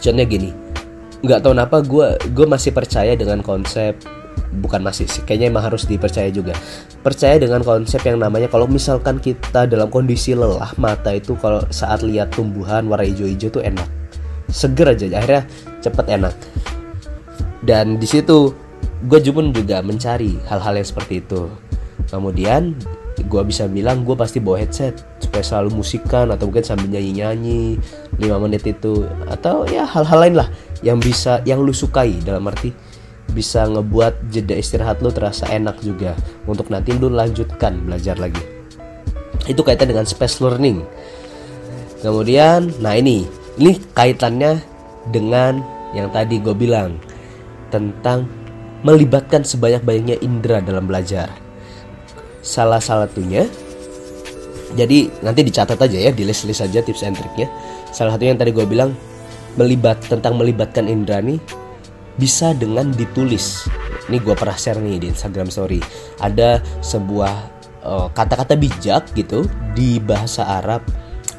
contohnya 0.02 0.26
gini 0.26 0.50
nggak 1.22 1.38
tahu 1.38 1.54
kenapa 1.54 1.76
gue 1.86 2.06
gue 2.34 2.46
masih 2.50 2.74
percaya 2.74 3.14
dengan 3.14 3.38
konsep 3.46 3.94
bukan 4.58 4.82
masih 4.82 5.06
sih 5.06 5.22
kayaknya 5.22 5.54
emang 5.54 5.64
harus 5.70 5.86
dipercaya 5.86 6.28
juga. 6.28 6.52
Percaya 7.00 7.38
dengan 7.38 7.62
konsep 7.62 8.02
yang 8.02 8.18
namanya 8.18 8.50
kalau 8.50 8.66
misalkan 8.66 9.22
kita 9.22 9.70
dalam 9.70 9.88
kondisi 9.88 10.34
lelah 10.34 10.74
mata 10.76 11.14
itu 11.14 11.38
kalau 11.38 11.62
saat 11.70 12.02
lihat 12.02 12.34
tumbuhan 12.34 12.90
warna 12.90 13.06
hijau-hijau 13.06 13.48
tuh 13.48 13.62
enak. 13.62 13.86
Seger 14.50 14.92
aja 14.92 15.06
akhirnya 15.14 15.42
cepet 15.80 16.06
enak 16.10 16.34
dan 17.62 17.96
di 18.02 18.06
situ 18.10 18.50
gue 19.06 19.18
pun 19.34 19.50
juga 19.50 19.82
mencari 19.82 20.38
hal-hal 20.46 20.78
yang 20.78 20.86
seperti 20.86 21.22
itu. 21.22 21.50
Kemudian 22.10 22.74
gue 23.22 23.42
bisa 23.46 23.70
bilang 23.70 24.02
gue 24.02 24.18
pasti 24.18 24.42
bawa 24.42 24.62
headset 24.62 24.98
supaya 25.22 25.42
selalu 25.42 25.82
musikan 25.82 26.30
atau 26.34 26.50
mungkin 26.50 26.66
sambil 26.66 26.90
nyanyi-nyanyi 26.90 27.78
5 28.18 28.42
menit 28.42 28.62
itu. 28.66 29.06
Atau 29.30 29.66
ya 29.70 29.86
hal-hal 29.86 30.18
lain 30.28 30.34
lah 30.38 30.48
yang 30.82 30.98
bisa 30.98 31.42
yang 31.46 31.62
lu 31.62 31.74
sukai. 31.74 32.18
Dalam 32.22 32.46
arti 32.50 32.74
bisa 33.32 33.64
ngebuat 33.64 34.28
jeda 34.30 34.58
istirahat 34.58 34.98
lu 35.02 35.10
terasa 35.14 35.46
enak 35.50 35.78
juga. 35.82 36.18
Untuk 36.46 36.70
nanti 36.70 36.94
lu 36.94 37.10
lanjutkan 37.10 37.78
belajar 37.86 38.18
lagi. 38.18 38.42
Itu 39.46 39.66
kaitan 39.66 39.90
dengan 39.90 40.06
space 40.06 40.42
learning. 40.42 40.82
Kemudian 42.02 42.74
nah 42.82 42.98
ini 42.98 43.26
ini 43.58 43.78
kaitannya 43.94 44.58
dengan 45.10 45.62
yang 45.94 46.10
tadi 46.10 46.38
gue 46.42 46.54
bilang 46.54 46.98
tentang 47.72 48.28
melibatkan 48.84 49.42
sebanyak-banyaknya 49.42 50.20
indera 50.20 50.60
dalam 50.60 50.84
belajar. 50.84 51.32
Salah 52.44 52.82
satunya 52.82 53.48
jadi 54.72 55.08
nanti 55.20 55.40
dicatat 55.44 55.76
aja 55.76 55.98
ya, 56.08 56.10
di 56.10 56.24
list-list 56.24 56.64
aja 56.64 56.80
tips 56.80 57.04
and 57.04 57.16
triknya. 57.16 57.48
Salah 57.92 58.16
satunya 58.16 58.36
yang 58.36 58.40
tadi 58.40 58.52
gue 58.52 58.66
bilang 58.68 58.92
melibat 59.56 60.00
tentang 60.08 60.36
melibatkan 60.40 60.88
indera 60.88 61.20
nih 61.20 61.40
bisa 62.16 62.56
dengan 62.56 62.92
ditulis. 62.92 63.68
Ini 64.08 64.18
gue 64.18 64.34
pernah 64.34 64.56
share 64.56 64.80
nih 64.80 65.00
di 65.00 65.06
Instagram 65.12 65.48
Story. 65.52 65.80
Ada 66.20 66.60
sebuah 66.80 67.32
eh, 67.84 68.08
kata-kata 68.12 68.56
uh, 68.56 68.60
bijak 68.60 69.12
gitu 69.12 69.44
di 69.76 70.00
bahasa 70.00 70.44
Arab 70.48 70.82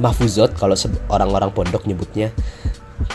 mahfuzot 0.02 0.58
kalau 0.58 0.74
orang-orang 1.10 1.54
pondok 1.54 1.86
nyebutnya 1.86 2.34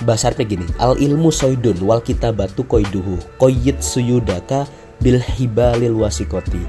bahasa 0.04 0.30
Arabnya 0.30 0.46
gini 0.58 0.66
al 0.78 0.98
ilmu 0.98 1.32
soidun 1.32 1.78
wal 1.82 2.02
kita 2.02 2.34
batu 2.34 2.66
koiduhu 2.66 3.18
koyit 3.40 3.80
suyudaka 3.80 4.66
bil 5.02 5.22
hibalil 5.22 5.94
wasikoti. 5.98 6.60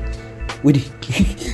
Widih 0.61 0.85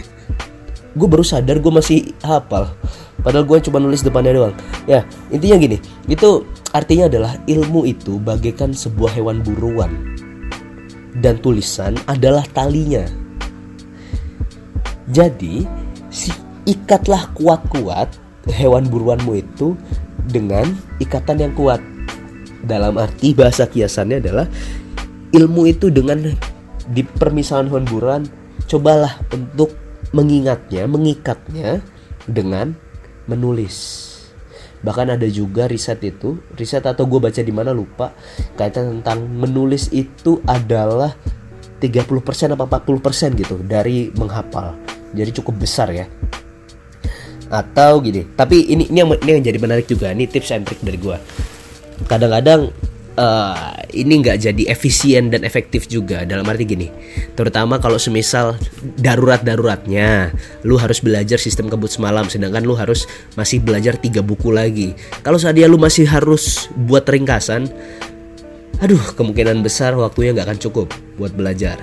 gue 0.98 1.08
baru 1.12 1.28
sadar 1.28 1.60
gue 1.60 1.74
masih 1.76 2.16
hafal 2.24 2.72
padahal 3.20 3.44
gue 3.44 3.58
cuma 3.68 3.84
nulis 3.84 4.04
depannya 4.04 4.36
doang. 4.36 4.56
Ya 4.88 5.04
intinya 5.34 5.58
gini 5.60 5.78
itu 6.08 6.48
artinya 6.72 7.12
adalah 7.12 7.36
ilmu 7.48 7.88
itu 7.88 8.20
bagaikan 8.20 8.72
sebuah 8.72 9.12
hewan 9.16 9.44
buruan 9.44 9.92
dan 11.20 11.40
tulisan 11.40 11.96
adalah 12.08 12.44
talinya. 12.52 13.04
Jadi 15.12 15.64
si 16.10 16.34
ikatlah 16.66 17.30
kuat-kuat 17.38 18.10
hewan 18.50 18.86
buruanmu 18.90 19.38
itu 19.38 19.78
dengan 20.30 20.66
ikatan 21.02 21.42
yang 21.42 21.54
kuat. 21.54 21.82
Dalam 22.66 22.98
arti 22.98 23.38
bahasa 23.38 23.70
kiasannya 23.70 24.18
adalah 24.26 24.48
ilmu 25.30 25.70
itu 25.70 25.94
dengan 25.94 26.34
di 26.90 27.02
permisalan 27.06 27.70
hewan 27.70 27.86
buruan 27.86 28.22
cobalah 28.66 29.22
untuk 29.30 29.74
mengingatnya, 30.14 30.90
mengikatnya 30.90 31.82
dengan 32.26 32.74
menulis. 33.30 34.02
Bahkan 34.82 35.18
ada 35.18 35.26
juga 35.30 35.66
riset 35.66 36.02
itu, 36.06 36.38
riset 36.58 36.86
atau 36.86 37.10
gue 37.10 37.18
baca 37.18 37.42
di 37.42 37.54
mana 37.54 37.74
lupa, 37.74 38.14
kaitan 38.58 39.02
tentang 39.02 39.26
menulis 39.26 39.90
itu 39.94 40.42
adalah 40.46 41.14
30% 41.82 42.54
apa 42.54 42.64
40% 42.82 43.42
gitu 43.42 43.56
dari 43.66 44.14
menghafal. 44.14 44.78
Jadi 45.14 45.42
cukup 45.42 45.66
besar 45.66 45.90
ya 45.94 46.06
atau 47.56 48.04
gini. 48.04 48.28
Tapi 48.36 48.68
ini 48.68 48.92
ini 48.92 48.98
yang 49.00 49.10
ini 49.16 49.32
yang 49.40 49.46
jadi 49.48 49.60
menarik 49.64 49.88
juga. 49.88 50.12
Ini 50.12 50.28
tips 50.28 50.52
and 50.52 50.68
trick 50.68 50.84
dari 50.84 51.00
gue 51.00 51.18
kadang-kadang 52.04 52.76
uh, 53.16 53.72
ini 53.96 54.20
nggak 54.20 54.38
jadi 54.44 54.64
efisien 54.68 55.32
dan 55.32 55.48
efektif 55.48 55.88
juga. 55.88 56.28
Dalam 56.28 56.44
arti 56.52 56.68
gini 56.68 56.88
terutama 57.40 57.80
kalau 57.80 57.96
semisal 57.96 58.60
darurat-daruratnya 59.00 60.36
lu 60.68 60.76
harus 60.76 61.00
belajar 61.00 61.40
sistem 61.40 61.72
kebut 61.72 61.92
semalam 61.92 62.28
sedangkan 62.28 62.68
lu 62.68 62.76
harus 62.76 63.08
masih 63.40 63.64
belajar 63.64 63.96
tiga 63.96 64.20
buku 64.20 64.52
lagi. 64.52 64.92
Kalau 65.24 65.40
dia 65.56 65.72
lu 65.72 65.80
masih 65.80 66.04
harus 66.04 66.68
buat 66.76 67.08
ringkasan 67.08 67.72
aduh 68.84 69.00
kemungkinan 69.16 69.64
besar 69.64 69.96
waktunya 69.96 70.36
nggak 70.36 70.52
akan 70.52 70.60
cukup 70.60 70.88
buat 71.16 71.32
belajar 71.32 71.80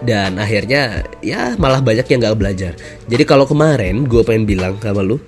dan 0.00 0.40
akhirnya 0.40 1.04
ya 1.20 1.54
malah 1.60 1.84
banyak 1.84 2.06
yang 2.08 2.20
gak 2.24 2.38
belajar. 2.40 2.72
Jadi 3.08 3.24
kalau 3.28 3.44
kemarin 3.44 4.08
gue 4.08 4.22
pengen 4.24 4.48
bilang 4.48 4.74
sama 4.80 5.04
lu 5.04 5.20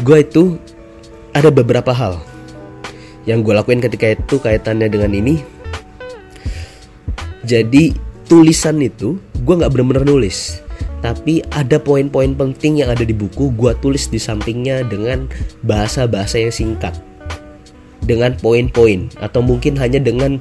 gue 0.00 0.18
itu 0.24 0.56
ada 1.36 1.52
beberapa 1.52 1.92
hal 1.92 2.20
yang 3.28 3.44
gue 3.44 3.54
lakuin 3.54 3.78
ketika 3.78 4.16
itu 4.16 4.36
kaitannya 4.40 4.88
dengan 4.88 5.12
ini. 5.12 5.44
Jadi 7.42 7.92
tulisan 8.26 8.78
itu 8.80 9.18
gue 9.42 9.54
nggak 9.54 9.72
bener-bener 9.74 10.06
nulis. 10.06 10.62
Tapi 11.02 11.42
ada 11.50 11.82
poin-poin 11.82 12.30
penting 12.30 12.78
yang 12.78 12.94
ada 12.94 13.02
di 13.02 13.10
buku 13.10 13.50
gue 13.58 13.74
tulis 13.82 14.06
di 14.06 14.22
sampingnya 14.22 14.86
dengan 14.86 15.26
bahasa-bahasa 15.66 16.38
yang 16.38 16.54
singkat. 16.54 16.94
Dengan 18.02 18.38
poin-poin 18.38 19.10
atau 19.18 19.42
mungkin 19.42 19.74
hanya 19.78 19.98
dengan 19.98 20.38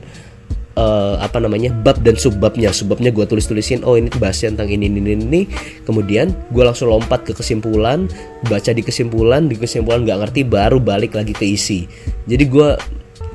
uh, 0.76 1.20
apa 1.20 1.42
namanya 1.42 1.72
bab 1.72 2.00
dan 2.04 2.20
subbabnya. 2.20 2.70
Subbabnya 2.72 3.10
gue 3.10 3.26
tulis 3.26 3.48
tulisin 3.48 3.82
oh 3.88 3.98
ini 3.98 4.12
bahasnya 4.16 4.56
tentang 4.56 4.70
ini 4.72 4.88
ini 4.88 5.16
ini 5.18 5.42
kemudian 5.88 6.32
gue 6.52 6.64
langsung 6.64 6.92
lompat 6.92 7.28
ke 7.28 7.34
kesimpulan 7.36 8.06
baca 8.48 8.72
di 8.72 8.84
kesimpulan 8.86 9.48
di 9.48 9.56
kesimpulan 9.58 10.04
nggak 10.04 10.20
ngerti 10.28 10.42
baru 10.48 10.78
balik 10.78 11.18
lagi 11.18 11.34
ke 11.36 11.46
isi. 11.48 11.88
Jadi 12.28 12.44
gue 12.48 12.70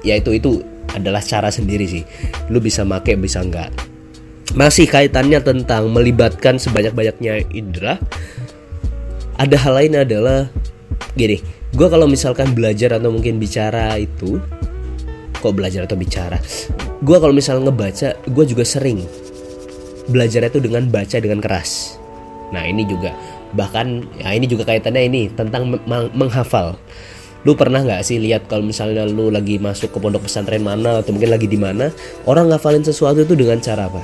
ya 0.06 0.16
itu 0.16 0.32
itu 0.36 0.62
adalah 0.94 1.20
cara 1.20 1.52
sendiri 1.52 1.84
sih. 1.84 2.04
Lu 2.52 2.62
bisa 2.62 2.86
make 2.86 3.12
bisa 3.18 3.42
enggak 3.42 3.74
masih 4.56 4.88
kaitannya 4.88 5.42
tentang 5.44 5.92
melibatkan 5.92 6.56
sebanyak-banyaknya 6.56 7.44
indera 7.52 8.00
ada 9.36 9.56
hal 9.60 9.76
lain 9.76 10.06
adalah 10.06 10.48
gini 11.12 11.42
gue 11.76 11.88
kalau 11.92 12.08
misalkan 12.08 12.56
belajar 12.56 12.96
atau 12.96 13.12
mungkin 13.12 13.36
bicara 13.36 14.00
itu 14.00 14.40
kok 15.36 15.52
belajar 15.52 15.84
atau 15.84 15.98
bicara 15.98 16.40
gue 17.04 17.16
kalau 17.20 17.34
misalnya 17.34 17.68
ngebaca 17.68 18.08
gue 18.24 18.44
juga 18.48 18.64
sering 18.64 19.04
belajar 20.08 20.46
itu 20.46 20.62
dengan 20.62 20.86
baca 20.88 21.16
dengan 21.18 21.42
keras. 21.42 22.00
Nah 22.54 22.62
ini 22.64 22.86
juga 22.86 23.12
bahkan 23.52 24.06
ya 24.20 24.32
ini 24.34 24.46
juga 24.46 24.64
kaitannya 24.68 25.02
ini 25.06 25.22
tentang 25.34 25.76
menghafal. 26.14 26.78
Lu 27.46 27.54
pernah 27.54 27.78
nggak 27.78 28.02
sih 28.02 28.18
lihat 28.18 28.50
kalau 28.50 28.66
misalnya 28.66 29.06
lu 29.06 29.30
lagi 29.30 29.58
masuk 29.60 29.94
ke 29.94 29.98
pondok 30.02 30.26
pesantren 30.26 30.66
mana 30.66 30.98
atau 30.98 31.14
mungkin 31.14 31.30
lagi 31.30 31.46
di 31.46 31.54
mana 31.54 31.94
orang 32.26 32.50
ngafalin 32.50 32.82
sesuatu 32.82 33.22
itu 33.22 33.38
dengan 33.38 33.62
cara 33.62 33.86
apa? 33.86 34.02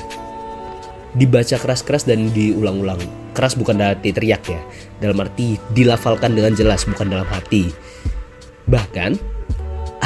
Dibaca 1.12 1.58
keras-keras 1.58 2.06
dan 2.06 2.30
diulang-ulang. 2.30 3.02
Keras 3.34 3.58
bukan 3.58 3.82
arti 3.82 4.14
teriak 4.14 4.46
ya 4.46 4.60
dalam 5.02 5.18
arti 5.24 5.58
dilafalkan 5.74 6.38
dengan 6.38 6.54
jelas 6.54 6.86
bukan 6.86 7.10
dalam 7.10 7.26
hati. 7.28 7.72
Bahkan 8.70 9.18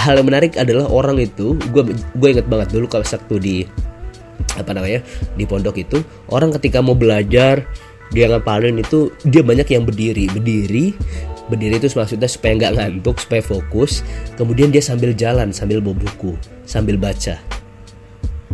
hal 0.06 0.22
yang 0.22 0.28
menarik 0.30 0.54
adalah 0.54 0.86
orang 0.86 1.18
itu 1.18 1.58
gue 1.74 1.82
gue 1.90 2.28
inget 2.30 2.46
banget 2.46 2.70
dulu 2.70 2.86
kalau 2.86 3.02
waktu 3.02 3.36
di 3.42 3.56
apa 4.54 4.70
namanya 4.70 5.02
di 5.34 5.44
pondok 5.44 5.82
itu 5.82 5.98
orang 6.30 6.54
ketika 6.54 6.78
mau 6.78 6.94
belajar 6.94 7.66
dia 8.14 8.30
ngapalin 8.30 8.78
itu 8.78 9.10
dia 9.26 9.42
banyak 9.42 9.66
yang 9.66 9.82
berdiri 9.82 10.30
berdiri 10.30 10.94
berdiri 11.50 11.74
itu 11.82 11.90
maksudnya 11.98 12.30
supaya 12.30 12.54
nggak 12.54 12.74
ngantuk 12.78 13.18
supaya 13.18 13.42
fokus 13.42 14.06
kemudian 14.38 14.70
dia 14.70 14.80
sambil 14.80 15.10
jalan 15.10 15.50
sambil 15.50 15.82
bawa 15.82 15.98
buku 15.98 16.38
sambil 16.66 16.98
baca. 16.98 17.38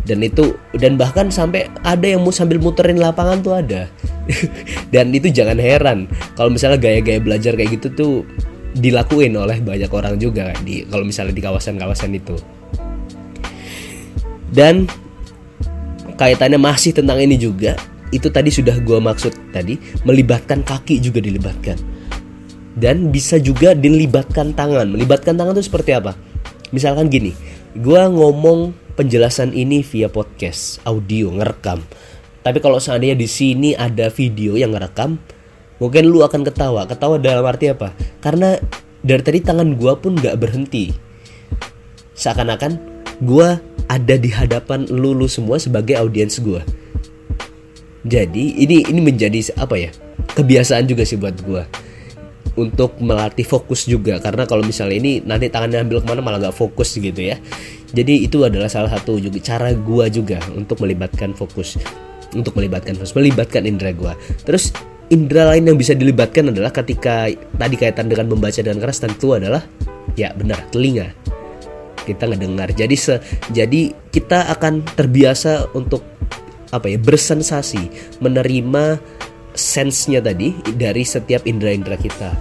Dan 0.03 0.19
itu 0.21 0.55
dan 0.77 0.95
bahkan 0.95 1.33
sampai 1.33 1.67
ada 1.83 2.05
yang 2.05 2.23
mau 2.23 2.31
sambil 2.31 2.61
muterin 2.61 3.01
lapangan 3.01 3.39
tuh 3.41 3.55
ada. 3.57 3.89
Dan 4.93 5.11
itu 5.15 5.31
jangan 5.31 5.59
heran 5.59 6.11
kalau 6.35 6.53
misalnya 6.53 6.79
gaya-gaya 6.79 7.19
belajar 7.19 7.55
kayak 7.55 7.79
gitu 7.79 7.87
tuh 7.91 8.13
dilakuin 8.73 9.33
oleh 9.37 9.61
banyak 9.61 9.89
orang 9.89 10.17
juga 10.17 10.53
di 10.65 10.85
kalau 10.89 11.05
misalnya 11.05 11.33
di 11.33 11.43
kawasan-kawasan 11.43 12.11
itu. 12.17 12.35
Dan 14.53 14.85
kaitannya 16.13 16.61
masih 16.61 16.93
tentang 16.93 17.17
ini 17.17 17.37
juga 17.37 17.73
itu 18.13 18.29
tadi 18.29 18.53
sudah 18.53 18.77
gue 18.77 18.99
maksud 19.01 19.33
tadi 19.49 19.77
melibatkan 20.05 20.61
kaki 20.61 21.01
juga 21.01 21.21
dilibatkan. 21.21 21.77
Dan 22.73 23.13
bisa 23.13 23.37
juga 23.37 23.77
dilibatkan 23.77 24.53
tangan. 24.57 24.89
Melibatkan 24.89 25.37
tangan 25.37 25.53
itu 25.57 25.69
seperti 25.69 25.93
apa? 25.93 26.17
Misalkan 26.73 27.09
gini 27.09 27.33
gue 27.73 28.01
ngomong 28.05 28.73
penjelasan 28.93 29.53
ini 29.57 29.81
via 29.81 30.09
podcast 30.09 30.77
audio 30.85 31.33
ngerekam. 31.33 31.81
Tapi 32.45 32.59
kalau 32.61 32.77
seandainya 32.77 33.17
di 33.17 33.25
sini 33.25 33.73
ada 33.73 34.13
video 34.13 34.53
yang 34.59 34.77
ngerekam, 34.77 35.17
mungkin 35.77 36.09
lu 36.09 36.21
akan 36.25 36.41
ketawa. 36.45 36.85
Ketawa 36.89 37.17
dalam 37.21 37.45
arti 37.45 37.69
apa? 37.69 37.93
Karena 38.19 38.57
dari 39.01 39.21
tadi 39.21 39.39
tangan 39.41 39.77
gua 39.77 39.97
pun 39.97 40.17
gak 40.17 40.37
berhenti. 40.37 40.93
Seakan-akan 42.13 42.77
gua 43.23 43.61
ada 43.89 44.15
di 44.15 44.29
hadapan 44.29 44.85
lu, 44.89 45.13
lu 45.13 45.25
semua 45.29 45.57
sebagai 45.57 45.97
audiens 45.97 46.37
gua. 46.41 46.61
Jadi 48.03 48.59
ini 48.59 48.83
ini 48.87 48.99
menjadi 48.99 49.55
apa 49.55 49.79
ya? 49.79 49.91
Kebiasaan 50.33 50.89
juga 50.89 51.05
sih 51.05 51.15
buat 51.19 51.37
gua 51.45 51.63
untuk 52.53 53.01
melatih 53.01 53.45
fokus 53.45 53.89
juga 53.89 54.21
karena 54.21 54.45
kalau 54.45 54.61
misalnya 54.61 54.97
ini 55.01 55.11
nanti 55.25 55.49
tangannya 55.49 55.89
ambil 55.89 56.05
ke 56.05 56.07
mana 56.09 56.21
malah 56.21 56.37
nggak 56.37 56.53
fokus 56.53 56.93
gitu 56.93 57.17
ya 57.17 57.41
jadi 57.97 58.29
itu 58.29 58.45
adalah 58.45 58.69
salah 58.69 58.93
satu 58.93 59.17
juga 59.17 59.41
cara 59.41 59.73
gua 59.73 60.05
juga 60.05 60.37
untuk 60.53 60.85
melibatkan 60.85 61.33
fokus 61.33 61.81
untuk 62.33 62.57
melibatkan 62.57 62.97
harus 62.97 63.13
melibatkan 63.13 63.65
indera 63.65 63.93
gue 63.93 64.13
terus 64.45 64.73
indera 65.11 65.51
lain 65.51 65.67
yang 65.67 65.77
bisa 65.79 65.97
dilibatkan 65.97 66.53
adalah 66.53 66.71
ketika 66.71 67.27
tadi 67.57 67.75
kaitan 67.75 68.07
dengan 68.07 68.31
membaca 68.31 68.59
dengan 68.59 68.79
keras 68.79 69.03
tentu 69.03 69.35
adalah 69.35 69.63
ya 70.15 70.31
benar 70.31 70.61
telinga. 70.71 71.11
Kita 72.03 72.27
ngedengar. 72.27 72.75
Jadi 72.75 72.95
se 72.99 73.19
jadi 73.51 73.95
kita 74.11 74.51
akan 74.51 74.83
terbiasa 74.95 75.71
untuk 75.75 76.03
apa 76.73 76.89
ya 76.89 76.99
bersensasi 76.99 78.17
menerima 78.19 78.99
sensenya 79.53 80.19
tadi 80.19 80.51
dari 80.75 81.03
setiap 81.05 81.47
indera-indera 81.47 81.95
kita. 81.95 82.31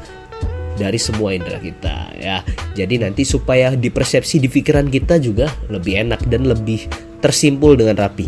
Dari 0.72 0.98
semua 0.98 1.36
indera 1.36 1.60
kita 1.60 2.16
ya. 2.16 2.40
Jadi 2.74 3.04
nanti 3.04 3.22
supaya 3.22 3.76
di 3.76 3.92
persepsi 3.92 4.40
di 4.40 4.48
pikiran 4.48 4.88
kita 4.88 5.20
juga 5.20 5.52
lebih 5.68 6.00
enak 6.08 6.26
dan 6.26 6.48
lebih 6.48 6.88
tersimpul 7.22 7.76
dengan 7.78 8.00
rapi. 8.00 8.26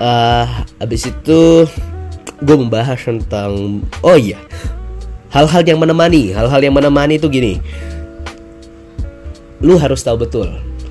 Uh, 0.00 0.64
abis 0.80 1.12
itu 1.12 1.68
gue 2.40 2.56
membahas 2.56 2.96
tentang 3.00 3.84
oh 4.00 4.16
iya 4.16 4.40
hal-hal 5.30 5.62
yang 5.62 5.78
menemani 5.78 6.32
hal-hal 6.32 6.60
yang 6.60 6.74
menemani 6.74 7.20
itu 7.20 7.28
gini. 7.28 7.60
Lu 9.60 9.76
harus 9.76 10.00
tahu 10.00 10.24
betul 10.24 10.48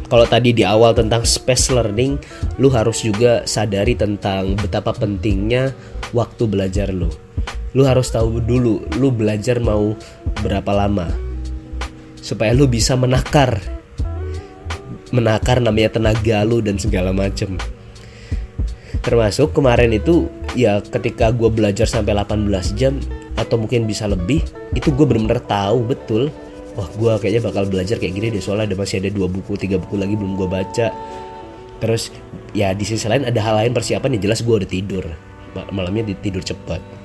kalau 0.10 0.26
tadi 0.26 0.54
di 0.54 0.66
awal 0.66 0.98
tentang 0.98 1.22
space 1.22 1.70
learning 1.70 2.18
lu 2.58 2.74
harus 2.74 3.06
juga 3.06 3.46
sadari 3.46 3.94
tentang 3.94 4.58
betapa 4.58 4.90
pentingnya 4.94 5.74
waktu 6.18 6.50
belajar 6.50 6.90
lu. 6.90 7.10
Lu 7.78 7.86
harus 7.86 8.10
tahu 8.10 8.42
dulu 8.42 8.82
lu 8.98 9.14
belajar 9.14 9.62
mau 9.62 9.94
berapa 10.42 10.74
lama 10.74 11.30
supaya 12.18 12.54
lu 12.58 12.66
bisa 12.66 12.98
menakar. 12.98 13.62
Menakar 15.10 15.62
namanya 15.62 15.98
tenaga 15.98 16.46
lu 16.46 16.62
dan 16.62 16.78
segala 16.78 17.10
macem. 17.10 17.58
Termasuk 19.02 19.54
kemarin 19.54 19.94
itu 19.94 20.30
ya 20.58 20.82
ketika 20.82 21.30
gue 21.34 21.50
belajar 21.50 21.86
sampai 21.86 22.16
18 22.18 22.50
jam 22.78 22.98
atau 23.38 23.56
mungkin 23.56 23.86
bisa 23.86 24.10
lebih 24.10 24.44
itu 24.74 24.90
gue 24.94 25.06
bener-bener 25.06 25.42
tahu 25.44 25.86
betul. 25.86 26.24
Wah 26.78 26.88
gue 26.96 27.14
kayaknya 27.20 27.42
bakal 27.44 27.68
belajar 27.68 27.98
kayak 27.98 28.14
gini 28.16 28.28
deh 28.32 28.42
soalnya 28.42 28.72
ada 28.72 28.76
masih 28.78 29.04
ada 29.04 29.10
dua 29.12 29.28
buku 29.28 29.58
tiga 29.60 29.76
buku 29.82 30.00
lagi 30.00 30.16
belum 30.16 30.38
gue 30.38 30.48
baca. 30.48 30.88
Terus 31.80 32.14
ya 32.54 32.76
di 32.76 32.84
sisi 32.84 33.08
lain 33.08 33.28
ada 33.28 33.40
hal 33.42 33.66
lain 33.66 33.72
persiapan 33.76 34.16
yang 34.16 34.32
jelas 34.32 34.40
gue 34.46 34.56
udah 34.56 34.70
tidur. 34.70 35.06
Malamnya 35.74 36.14
tidur 36.22 36.46
cepat 36.46 37.00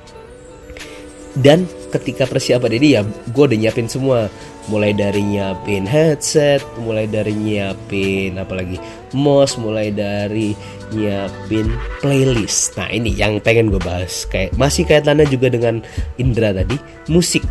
dan 1.35 1.67
ketika 1.91 2.23
persiapan 2.23 2.79
ini 2.79 2.87
ya 2.95 3.01
gue 3.03 3.43
udah 3.43 3.57
nyiapin 3.59 3.87
semua. 3.91 4.31
Mulai 4.65 4.97
dari 4.97 5.21
nyiapin 5.21 5.85
headset 5.85 6.57
mulai 6.81 7.05
dari 7.05 7.37
nyiapin 7.37 8.33
apalagi 8.41 8.81
mouse 9.13 9.61
mulai 9.61 9.93
dari 9.93 10.57
nyiapin 10.89 11.69
playlist. 12.01 12.73
Nah 12.73 12.89
ini 12.89 13.13
yang 13.13 13.37
pengen 13.43 13.69
gue 13.69 13.77
bahas. 13.77 14.25
Kayak 14.25 14.57
masih 14.57 14.89
kaitannya 14.89 15.29
juga 15.29 15.53
dengan 15.53 15.85
Indra 16.17 16.49
tadi 16.49 16.79
musik. 17.13 17.45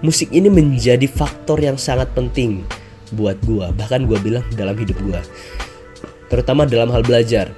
Musik 0.00 0.32
ini 0.32 0.48
menjadi 0.48 1.04
faktor 1.04 1.60
yang 1.60 1.76
sangat 1.76 2.08
penting 2.16 2.64
buat 3.12 3.36
gue 3.44 3.68
bahkan 3.76 4.08
gue 4.08 4.16
bilang 4.24 4.42
dalam 4.56 4.72
hidup 4.72 4.96
gue 5.04 5.20
terutama 6.32 6.64
dalam 6.64 6.88
hal 6.88 7.04
belajar. 7.04 7.52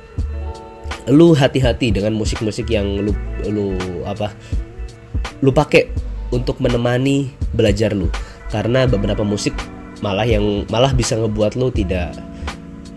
Lu 1.07 1.31
hati-hati 1.37 1.95
dengan 1.95 2.17
musik-musik 2.19 2.67
yang 2.67 3.07
lu 3.07 3.13
lu 3.47 3.77
apa 4.03 4.35
lu 5.41 5.51
pakai 5.51 5.91
untuk 6.33 6.59
menemani 6.59 7.31
belajar 7.55 7.95
lu 7.95 8.11
karena 8.51 8.87
beberapa 8.87 9.23
musik 9.23 9.55
malah 10.03 10.27
yang 10.27 10.67
malah 10.69 10.91
bisa 10.93 11.17
ngebuat 11.17 11.57
lu 11.59 11.71
tidak 11.71 12.15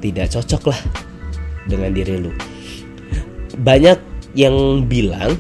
tidak 0.03 0.29
cocok 0.33 0.73
lah 0.73 0.81
dengan 1.69 1.91
diri 1.93 2.17
lu 2.17 2.31
banyak 3.57 3.97
yang 4.37 4.85
bilang 4.85 5.37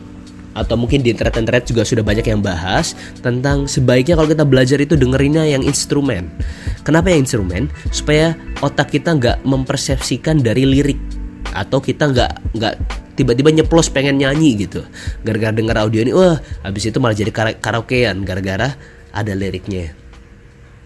atau 0.57 0.73
mungkin 0.73 1.05
di 1.05 1.13
internet-internet 1.13 1.69
juga 1.69 1.85
sudah 1.85 2.01
banyak 2.01 2.25
yang 2.25 2.41
bahas 2.41 2.97
tentang 3.21 3.69
sebaiknya 3.69 4.17
kalau 4.17 4.25
kita 4.25 4.41
belajar 4.41 4.81
itu 4.81 4.97
dengerinnya 4.97 5.45
yang 5.45 5.61
instrumen. 5.61 6.33
Kenapa 6.81 7.13
yang 7.13 7.29
instrumen? 7.29 7.69
Supaya 7.93 8.33
otak 8.65 8.89
kita 8.89 9.13
nggak 9.13 9.45
mempersepsikan 9.45 10.41
dari 10.41 10.65
lirik 10.65 10.97
atau 11.53 11.77
kita 11.77 12.09
nggak 12.09 12.57
nggak 12.57 12.73
tiba-tiba 13.17 13.49
nyeplos 13.49 13.89
pengen 13.89 14.21
nyanyi 14.21 14.69
gitu. 14.69 14.85
Gara-gara 15.25 15.51
denger 15.51 15.75
audio 15.81 15.99
ini 16.05 16.13
wah 16.13 16.37
habis 16.61 16.85
itu 16.85 17.01
malah 17.01 17.17
jadi 17.17 17.33
karaokean 17.57 18.21
gara-gara 18.21 18.77
ada 19.09 19.33
liriknya. 19.33 19.97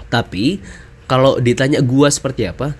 Tapi 0.08 0.63
kalau 1.12 1.44
ditanya 1.44 1.84
gua 1.84 2.08
seperti 2.08 2.48
apa 2.48 2.72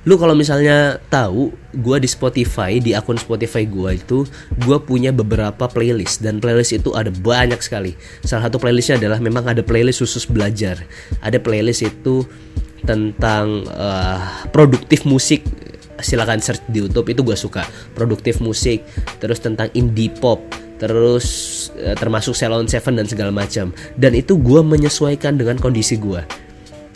lu 0.00 0.16
kalau 0.16 0.32
misalnya 0.32 0.96
tahu 1.12 1.52
gua 1.76 2.00
di 2.00 2.08
Spotify 2.08 2.80
di 2.80 2.96
akun 2.96 3.20
Spotify 3.20 3.68
gua 3.68 3.92
itu 3.92 4.24
gua 4.64 4.80
punya 4.80 5.12
beberapa 5.12 5.68
playlist 5.68 6.24
dan 6.24 6.40
playlist 6.40 6.72
itu 6.72 6.96
ada 6.96 7.12
banyak 7.12 7.60
sekali. 7.60 7.92
Salah 8.24 8.48
satu 8.48 8.56
playlistnya 8.56 8.96
adalah 8.96 9.20
memang 9.20 9.44
ada 9.44 9.60
playlist 9.60 10.00
khusus 10.00 10.24
belajar. 10.24 10.88
Ada 11.20 11.36
playlist 11.36 11.84
itu 11.84 12.24
tentang 12.80 13.68
uh, 13.68 14.48
produktif 14.48 15.04
musik 15.04 15.44
silakan 16.02 16.42
search 16.42 16.64
di 16.68 16.84
YouTube 16.84 17.12
itu 17.12 17.20
gue 17.24 17.36
suka. 17.36 17.64
Produktif 17.96 18.42
musik 18.42 18.84
terus 19.22 19.40
tentang 19.40 19.70
indie 19.76 20.10
pop 20.10 20.40
terus 20.80 21.68
uh, 21.76 21.92
termasuk 21.92 22.32
Salon 22.32 22.64
Seven 22.64 22.96
dan 22.96 23.06
segala 23.06 23.32
macam. 23.32 23.72
Dan 23.96 24.16
itu 24.16 24.36
gue 24.40 24.60
menyesuaikan 24.64 25.36
dengan 25.36 25.60
kondisi 25.60 26.00
gue 26.00 26.50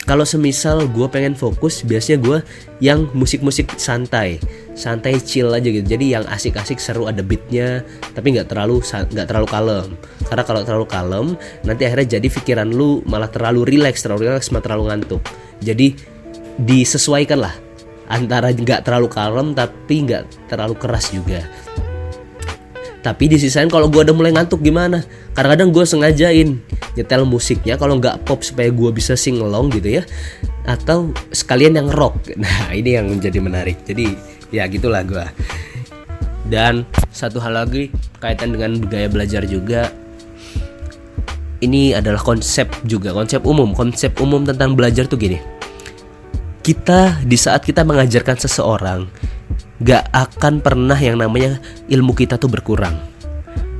kalau 0.05 0.21
semisal 0.21 0.85
gue 0.85 1.09
pengen 1.09 1.33
fokus 1.33 1.81
biasanya 1.81 2.21
gue 2.21 2.37
yang 2.77 3.09
musik-musik 3.17 3.73
santai. 3.81 4.37
Santai 4.77 5.17
chill 5.17 5.49
aja 5.49 5.65
gitu. 5.65 5.81
Jadi 5.81 6.13
yang 6.13 6.21
asik-asik 6.29 6.77
seru 6.77 7.09
ada 7.09 7.25
beatnya 7.25 7.81
tapi 8.13 8.37
nggak 8.37 8.53
terlalu 8.53 8.85
nggak 8.85 9.25
terlalu 9.25 9.47
kalem. 9.49 9.87
Karena 10.29 10.43
kalau 10.45 10.61
terlalu 10.61 10.85
kalem 10.85 11.27
nanti 11.65 11.89
akhirnya 11.89 12.21
jadi 12.21 12.27
pikiran 12.29 12.69
lu 12.69 13.01
malah 13.09 13.33
terlalu 13.33 13.65
rileks 13.65 14.05
terlalu 14.05 14.29
rileks 14.29 14.53
malah 14.53 14.63
terlalu 14.69 14.83
ngantuk. 14.93 15.21
Jadi 15.65 15.97
disesuaikan 16.61 17.41
lah 17.41 17.64
antara 18.09 18.53
nggak 18.53 18.85
terlalu 18.85 19.07
kalem 19.09 19.53
tapi 19.57 20.05
nggak 20.05 20.49
terlalu 20.49 20.75
keras 20.77 21.09
juga. 21.13 21.45
Tapi 23.05 23.29
di 23.29 23.37
sisi 23.37 23.61
kalau 23.69 23.85
gue 23.85 24.01
udah 24.01 24.15
mulai 24.17 24.33
ngantuk 24.33 24.65
gimana? 24.65 25.05
Kadang-kadang 25.37 25.69
gue 25.69 25.85
sengajain 25.85 26.57
nyetel 26.97 27.21
musiknya 27.21 27.77
kalau 27.77 28.01
nggak 28.01 28.25
pop 28.25 28.41
supaya 28.41 28.73
gue 28.73 28.89
bisa 28.89 29.13
sing 29.13 29.37
along 29.37 29.69
gitu 29.77 30.01
ya. 30.01 30.03
Atau 30.65 31.13
sekalian 31.29 31.77
yang 31.77 31.89
rock. 31.93 32.17
Nah 32.41 32.73
ini 32.73 32.97
yang 32.97 33.05
menjadi 33.05 33.37
menarik. 33.37 33.85
Jadi 33.85 34.17
ya 34.49 34.65
gitulah 34.65 35.05
gue 35.05 35.25
dan 36.45 36.85
satu 37.09 37.41
hal 37.41 37.57
lagi 37.57 37.89
kaitan 38.21 38.53
dengan 38.53 38.77
gaya 38.85 39.09
belajar 39.09 39.45
juga. 39.45 39.89
Ini 41.61 41.97
adalah 41.97 42.21
konsep 42.21 42.69
juga 42.85 43.09
konsep 43.13 43.41
umum. 43.41 43.73
Konsep 43.73 44.13
umum 44.21 44.45
tentang 44.45 44.77
belajar 44.77 45.09
tuh 45.09 45.17
gini 45.17 45.54
kita 46.65 47.21
di 47.21 47.37
saat 47.37 47.61
kita 47.61 47.85
mengajarkan 47.85 48.41
seseorang 48.41 49.05
gak 49.85 50.09
akan 50.09 50.65
pernah 50.65 50.97
yang 50.97 51.21
namanya 51.21 51.61
ilmu 51.85 52.17
kita 52.17 52.41
tuh 52.41 52.49
berkurang. 52.49 52.97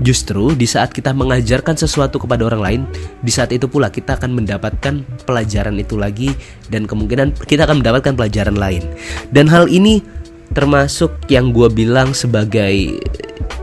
Justru 0.05 0.53
di 0.53 0.69
saat 0.69 0.93
kita 0.93 1.15
mengajarkan 1.15 1.73
sesuatu 1.73 2.21
kepada 2.21 2.45
orang 2.45 2.61
lain, 2.61 2.81
di 3.25 3.31
saat 3.33 3.49
itu 3.49 3.65
pula 3.65 3.89
kita 3.89 4.21
akan 4.21 4.37
mendapatkan 4.37 5.01
pelajaran 5.25 5.81
itu 5.81 5.97
lagi 5.97 6.29
dan 6.69 6.85
kemungkinan 6.85 7.33
kita 7.49 7.65
akan 7.65 7.81
mendapatkan 7.81 8.13
pelajaran 8.13 8.53
lain. 8.53 8.85
Dan 9.33 9.49
hal 9.49 9.65
ini 9.65 10.05
termasuk 10.53 11.15
yang 11.25 11.49
gue 11.55 11.71
bilang 11.73 12.13
sebagai 12.13 13.01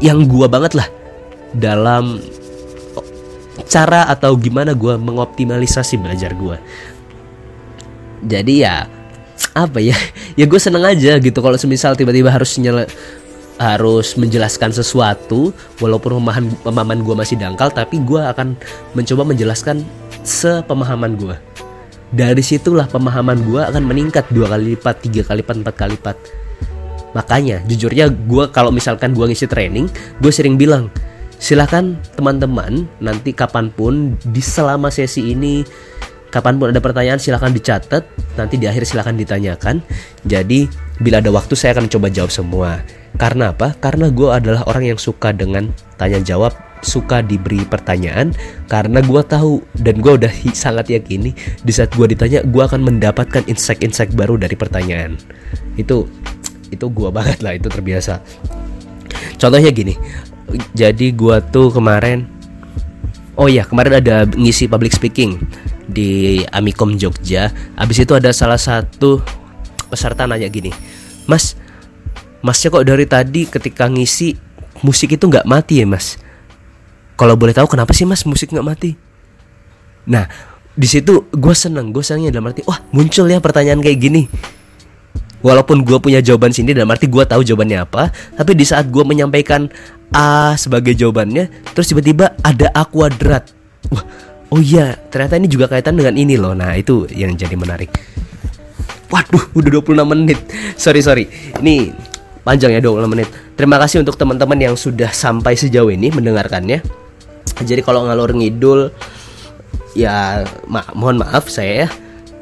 yang 0.03 0.27
gue 0.27 0.47
banget 0.51 0.83
lah 0.83 0.89
dalam 1.55 2.19
cara 3.71 4.09
atau 4.09 4.35
gimana 4.35 4.75
gue 4.75 4.99
mengoptimalisasi 4.99 6.01
belajar 6.01 6.33
gue. 6.35 6.57
Jadi 8.25 8.65
ya 8.65 9.02
apa 9.53 9.79
ya? 9.81 9.97
Ya 10.33 10.49
gue 10.49 10.57
seneng 10.57 10.81
aja 10.88 11.21
gitu. 11.21 11.45
Kalau 11.45 11.61
semisal 11.61 11.93
tiba-tiba 11.93 12.33
harus 12.33 12.57
nyala 12.57 12.88
harus 13.61 14.17
menjelaskan 14.17 14.73
sesuatu 14.73 15.53
walaupun 15.77 16.19
pemahaman 16.19 16.57
pemahaman 16.65 16.99
gue 17.05 17.15
masih 17.15 17.37
dangkal 17.37 17.69
tapi 17.69 18.01
gue 18.01 18.17
akan 18.19 18.57
mencoba 18.97 19.29
menjelaskan 19.29 19.85
sepemahaman 20.25 21.15
gue 21.21 21.37
dari 22.12 22.45
situlah 22.45 22.85
pemahaman 22.88 23.41
gue 23.45 23.61
akan 23.61 23.83
meningkat 23.88 24.29
dua 24.29 24.53
kali 24.53 24.77
lipat 24.77 25.01
tiga 25.01 25.25
kali 25.25 25.41
lipat 25.41 25.57
empat 25.65 25.75
kali 25.75 25.93
lipat. 25.97 26.17
Makanya 27.12 27.61
jujurnya 27.69 28.09
gue 28.09 28.45
kalau 28.53 28.73
misalkan 28.73 29.12
gue 29.17 29.25
ngisi 29.25 29.49
training 29.49 29.88
gue 30.21 30.33
sering 30.33 30.57
bilang 30.61 30.93
silahkan 31.41 31.97
teman-teman 32.15 32.85
nanti 33.01 33.33
kapan 33.33 33.73
pun 33.73 34.17
di 34.21 34.41
selama 34.45 34.93
sesi 34.93 35.33
ini 35.33 35.65
Kapan 36.33 36.57
pun 36.57 36.73
ada 36.73 36.81
pertanyaan 36.81 37.21
silahkan 37.21 37.53
dicatat. 37.53 38.09
Nanti 38.40 38.57
di 38.57 38.64
akhir 38.64 38.88
silahkan 38.88 39.12
ditanyakan. 39.12 39.85
Jadi 40.25 40.64
bila 40.97 41.21
ada 41.21 41.29
waktu 41.29 41.53
saya 41.53 41.77
akan 41.77 41.92
coba 41.92 42.09
jawab 42.09 42.33
semua. 42.33 42.81
Karena 43.21 43.53
apa? 43.53 43.77
Karena 43.77 44.09
gue 44.09 44.33
adalah 44.33 44.64
orang 44.64 44.97
yang 44.97 44.99
suka 44.99 45.37
dengan 45.37 45.68
tanya 46.01 46.25
jawab 46.25 46.57
Suka 46.83 47.21
diberi 47.21 47.62
pertanyaan. 47.68 48.33
Karena 48.66 49.05
gue 49.05 49.23
tahu 49.23 49.61
dan 49.77 50.01
gue 50.01 50.12
udah 50.18 50.33
sangat 50.57 50.90
yakini 50.90 51.31
Di 51.62 51.71
saat 51.71 51.95
gue 51.95 52.11
ditanya 52.11 52.42
gue 52.42 52.62
akan 52.64 52.83
mendapatkan 52.83 53.45
insight-insight 53.47 54.16
baru 54.16 54.40
dari 54.40 54.57
pertanyaan. 54.57 55.21
Itu 55.77 56.09
itu 56.73 56.87
gue 56.88 57.09
banget 57.12 57.45
lah 57.45 57.55
itu 57.55 57.68
terbiasa. 57.68 58.25
Contohnya 59.37 59.68
gini 59.68 59.95
Jadi 60.73 61.12
gue 61.12 61.37
tuh 61.53 61.68
kemarin 61.68 62.25
Oh 63.37 63.47
iya 63.47 63.68
kemarin 63.68 64.01
ada 64.01 64.25
ngisi 64.27 64.68
public 64.68 64.97
speaking 64.97 65.40
di 65.93 66.41
Amikom 66.49 66.97
Jogja. 66.97 67.53
Abis 67.77 68.03
itu 68.03 68.17
ada 68.17 68.33
salah 68.33 68.59
satu 68.59 69.21
peserta 69.93 70.25
nanya 70.25 70.49
gini, 70.49 70.73
Mas, 71.29 71.55
Masnya 72.43 72.73
kok 72.73 72.83
dari 72.89 73.07
tadi 73.07 73.47
ketika 73.47 73.87
ngisi 73.87 74.35
musik 74.83 75.15
itu 75.15 75.29
nggak 75.29 75.47
mati 75.47 75.79
ya 75.79 75.87
Mas? 75.87 76.19
Kalau 77.15 77.39
boleh 77.39 77.55
tahu 77.55 77.71
kenapa 77.71 77.95
sih 77.95 78.09
Mas 78.09 78.27
musik 78.27 78.51
nggak 78.51 78.67
mati? 78.67 78.91
Nah 80.09 80.27
di 80.73 80.89
situ 80.89 81.29
gue 81.31 81.55
seneng, 81.55 81.93
gue 81.93 82.01
senengnya 82.01 82.35
dalam 82.35 82.51
arti, 82.51 82.65
wah 82.65 82.81
muncul 82.91 83.29
ya 83.29 83.39
pertanyaan 83.39 83.79
kayak 83.79 83.99
gini. 84.01 84.27
Walaupun 85.43 85.83
gue 85.87 85.99
punya 85.99 86.23
jawaban 86.23 86.55
sini 86.55 86.73
dalam 86.73 86.91
arti 86.91 87.07
gue 87.07 87.23
tahu 87.23 87.43
jawabannya 87.43 87.85
apa, 87.85 88.15
tapi 88.35 88.55
di 88.57 88.63
saat 88.67 88.89
gue 88.91 89.05
menyampaikan 89.05 89.69
A 90.13 90.53
sebagai 90.61 90.93
jawabannya 90.93 91.73
terus 91.73 91.89
tiba-tiba 91.89 92.37
ada 92.45 92.69
A 92.77 92.85
kuadrat 92.85 93.49
wah 93.89 94.05
oh 94.53 94.61
iya 94.61 95.01
ternyata 95.09 95.41
ini 95.41 95.49
juga 95.49 95.67
kaitan 95.67 95.97
dengan 95.97 96.12
ini 96.12 96.37
loh. 96.37 96.53
Nah 96.53 96.77
itu 96.77 97.09
yang 97.09 97.33
jadi 97.33 97.57
menarik. 97.57 97.88
Waduh 99.09 99.57
udah 99.57 99.71
26 99.81 100.12
menit. 100.12 100.38
Sorry 100.77 101.01
sorry. 101.01 101.25
Ini 101.61 101.93
panjang 102.45 102.77
ya 102.77 102.81
26 102.85 103.12
menit. 103.12 103.29
Terima 103.57 103.81
kasih 103.81 104.05
untuk 104.05 104.21
teman-teman 104.21 104.61
yang 104.61 104.75
sudah 104.77 105.09
sampai 105.09 105.57
sejauh 105.57 105.88
ini 105.88 106.12
mendengarkannya. 106.12 106.85
Jadi 107.65 107.81
kalau 107.81 108.05
ngalor 108.05 108.37
ngidul 108.37 108.93
ya 109.97 110.45
ma 110.69 110.85
mohon 110.93 111.25
maaf 111.25 111.49
saya 111.49 111.87
ya. 111.87 111.88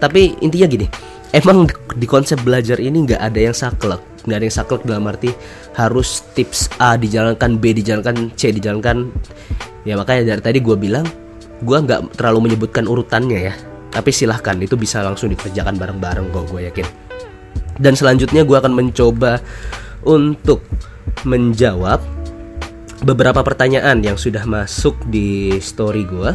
Tapi 0.03 0.35
intinya 0.42 0.66
gini 0.66 0.87
emang 1.31 1.70
di 1.94 2.07
konsep 2.11 2.42
belajar 2.42 2.83
ini 2.83 3.07
nggak 3.07 3.23
ada 3.23 3.38
yang 3.38 3.55
saklek. 3.55 4.03
Nggak 4.27 4.37
ada 4.37 4.44
yang 4.46 4.57
saklek 4.57 4.83
dalam 4.83 5.07
arti 5.07 5.31
harus 5.79 6.27
tips 6.35 6.70
A 6.83 6.99
dijalankan 6.99 7.59
B 7.59 7.70
dijalankan 7.75 8.35
C 8.35 8.51
dijalankan. 8.51 9.11
Ya 9.87 9.96
makanya 9.96 10.37
dari 10.37 10.42
tadi 10.44 10.59
gue 10.61 10.77
bilang 10.77 11.09
gue 11.61 11.79
nggak 11.81 12.16
terlalu 12.16 12.51
menyebutkan 12.51 12.88
urutannya 12.88 13.40
ya 13.53 13.55
tapi 13.90 14.14
silahkan 14.14 14.55
itu 14.62 14.79
bisa 14.79 15.03
langsung 15.03 15.29
dikerjakan 15.35 15.75
bareng-bareng 15.75 16.31
kok 16.31 16.46
gue 16.49 16.61
yakin. 16.70 16.87
Dan 17.77 17.99
selanjutnya 17.99 18.46
gue 18.46 18.57
akan 18.57 18.73
mencoba 18.73 19.42
untuk 20.07 20.62
menjawab 21.27 21.99
beberapa 23.03 23.42
pertanyaan 23.42 23.99
yang 24.01 24.14
sudah 24.14 24.46
masuk 24.46 24.94
di 25.11 25.59
story 25.59 26.07
gue 26.07 26.31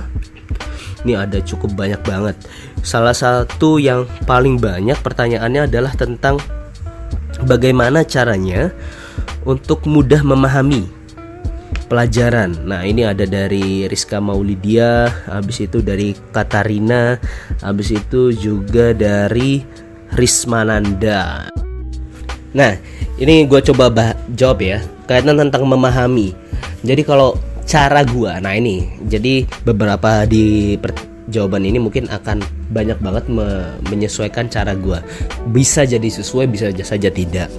ini 1.05 1.13
ada 1.13 1.37
cukup 1.39 1.77
banyak 1.77 2.01
banget. 2.01 2.35
Salah 2.81 3.13
satu 3.13 3.77
yang 3.77 4.09
paling 4.25 4.57
banyak 4.57 4.97
pertanyaannya 4.99 5.69
adalah 5.69 5.93
tentang 5.93 6.41
bagaimana 7.45 8.01
caranya 8.03 8.73
untuk 9.45 9.85
mudah 9.85 10.25
memahami 10.25 10.89
pelajaran. 11.85 12.65
Nah, 12.65 12.81
ini 12.83 13.05
ada 13.05 13.23
dari 13.23 13.85
Rizka 13.85 14.17
Maulidia, 14.17 15.09
habis 15.29 15.61
itu 15.61 15.79
dari 15.81 16.17
Katarina, 16.33 17.17
habis 17.61 17.93
itu 17.93 18.33
juga 18.33 18.91
dari 18.91 19.61
Rismananda. 20.15 21.49
Nah, 22.55 22.71
ini 23.19 23.43
gue 23.45 23.61
coba 23.71 23.91
jawab 24.33 24.63
ya, 24.63 24.79
kaitan 25.05 25.35
tentang 25.35 25.67
memahami. 25.67 26.31
Jadi 26.85 27.01
kalau 27.03 27.35
cara 27.65 28.05
gue, 28.05 28.31
nah 28.39 28.53
ini, 28.53 28.85
jadi 29.09 29.43
beberapa 29.65 30.23
di 30.29 30.77
jawaban 31.27 31.65
ini 31.65 31.81
mungkin 31.81 32.05
akan 32.07 32.45
banyak 32.69 33.01
banget 33.01 33.25
me 33.27 33.75
menyesuaikan 33.89 34.47
cara 34.47 34.77
gue. 34.77 35.01
Bisa 35.49 35.83
jadi 35.83 36.05
sesuai, 36.05 36.45
bisa 36.47 36.69
saja 36.85 37.09
tidak. 37.09 37.49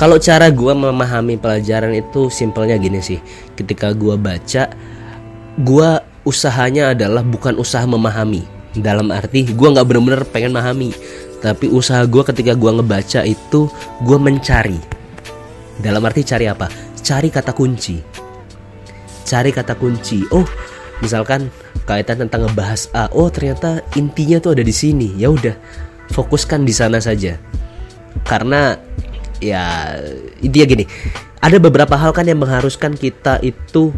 Kalau 0.00 0.16
cara 0.16 0.48
gue 0.48 0.72
memahami 0.72 1.36
pelajaran 1.36 1.92
itu 1.92 2.32
simpelnya 2.32 2.80
gini 2.80 3.04
sih. 3.04 3.20
Ketika 3.52 3.92
gue 3.92 4.16
baca, 4.16 4.72
gue 5.60 5.88
usahanya 6.24 6.96
adalah 6.96 7.20
bukan 7.20 7.60
usaha 7.60 7.84
memahami. 7.84 8.48
Dalam 8.72 9.12
arti 9.12 9.44
gue 9.44 9.68
nggak 9.68 9.84
bener-bener 9.84 10.24
pengen 10.24 10.56
memahami, 10.56 10.96
tapi 11.44 11.68
usaha 11.68 12.00
gue 12.08 12.22
ketika 12.32 12.56
gue 12.56 12.70
ngebaca 12.80 13.28
itu 13.28 13.68
gue 14.00 14.16
mencari. 14.16 14.80
Dalam 15.84 16.00
arti 16.00 16.24
cari 16.24 16.48
apa? 16.48 16.72
Cari 17.04 17.28
kata 17.28 17.52
kunci. 17.52 18.00
Cari 19.28 19.52
kata 19.52 19.76
kunci. 19.76 20.24
Oh, 20.32 20.48
misalkan 21.04 21.52
kaitan 21.84 22.24
tentang 22.24 22.48
ngebahas 22.48 22.88
A. 22.96 23.12
Oh, 23.12 23.28
ternyata 23.28 23.84
intinya 24.00 24.40
tuh 24.40 24.56
ada 24.56 24.64
di 24.64 24.72
sini. 24.72 25.12
Ya 25.20 25.28
udah, 25.28 25.52
fokuskan 26.16 26.64
di 26.64 26.72
sana 26.72 27.04
saja. 27.04 27.36
Karena 28.24 28.80
ya 29.42 29.96
intinya 30.44 30.66
gini. 30.68 30.84
Ada 31.40 31.56
beberapa 31.56 31.96
hal 31.96 32.12
kan 32.12 32.28
yang 32.28 32.38
mengharuskan 32.38 32.94
kita 32.94 33.40
itu 33.40 33.96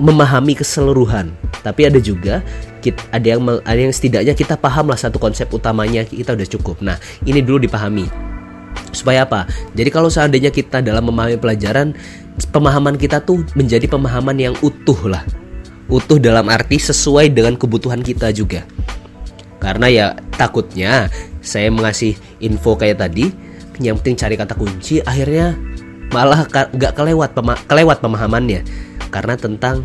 memahami 0.00 0.56
keseluruhan. 0.56 1.30
Tapi 1.60 1.92
ada 1.92 2.00
juga 2.00 2.40
kita, 2.80 3.04
ada 3.12 3.26
yang 3.28 3.40
ada 3.44 3.80
yang 3.80 3.92
setidaknya 3.92 4.32
kita 4.32 4.56
paham 4.56 4.88
lah 4.88 4.96
satu 4.96 5.20
konsep 5.20 5.46
utamanya 5.52 6.02
kita 6.08 6.32
udah 6.32 6.48
cukup. 6.48 6.80
Nah 6.80 6.96
ini 7.28 7.44
dulu 7.44 7.60
dipahami. 7.60 8.08
Supaya 8.90 9.28
apa? 9.28 9.46
Jadi 9.76 9.92
kalau 9.92 10.08
seandainya 10.10 10.50
kita 10.50 10.80
dalam 10.80 11.06
memahami 11.06 11.36
pelajaran 11.38 11.94
pemahaman 12.50 12.96
kita 12.96 13.20
tuh 13.22 13.44
menjadi 13.52 13.86
pemahaman 13.86 14.34
yang 14.40 14.54
utuh 14.64 14.98
lah. 15.06 15.22
Utuh 15.86 16.16
dalam 16.16 16.48
arti 16.48 16.80
sesuai 16.80 17.30
dengan 17.30 17.54
kebutuhan 17.60 18.00
kita 18.00 18.32
juga. 18.32 18.64
Karena 19.60 19.86
ya 19.92 20.06
takutnya 20.40 21.12
saya 21.44 21.68
mengasih 21.68 22.16
info 22.40 22.74
kayak 22.80 23.04
tadi 23.04 23.49
yang 23.80 23.96
penting 23.98 24.16
cari 24.20 24.36
kata 24.36 24.54
kunci 24.54 25.00
akhirnya 25.00 25.56
malah 26.12 26.44
nggak 26.46 26.92
kelewat 26.92 27.32
pema 27.32 27.56
kelewat 27.64 27.98
pemahamannya. 28.04 28.60
Karena 29.10 29.34
tentang 29.34 29.82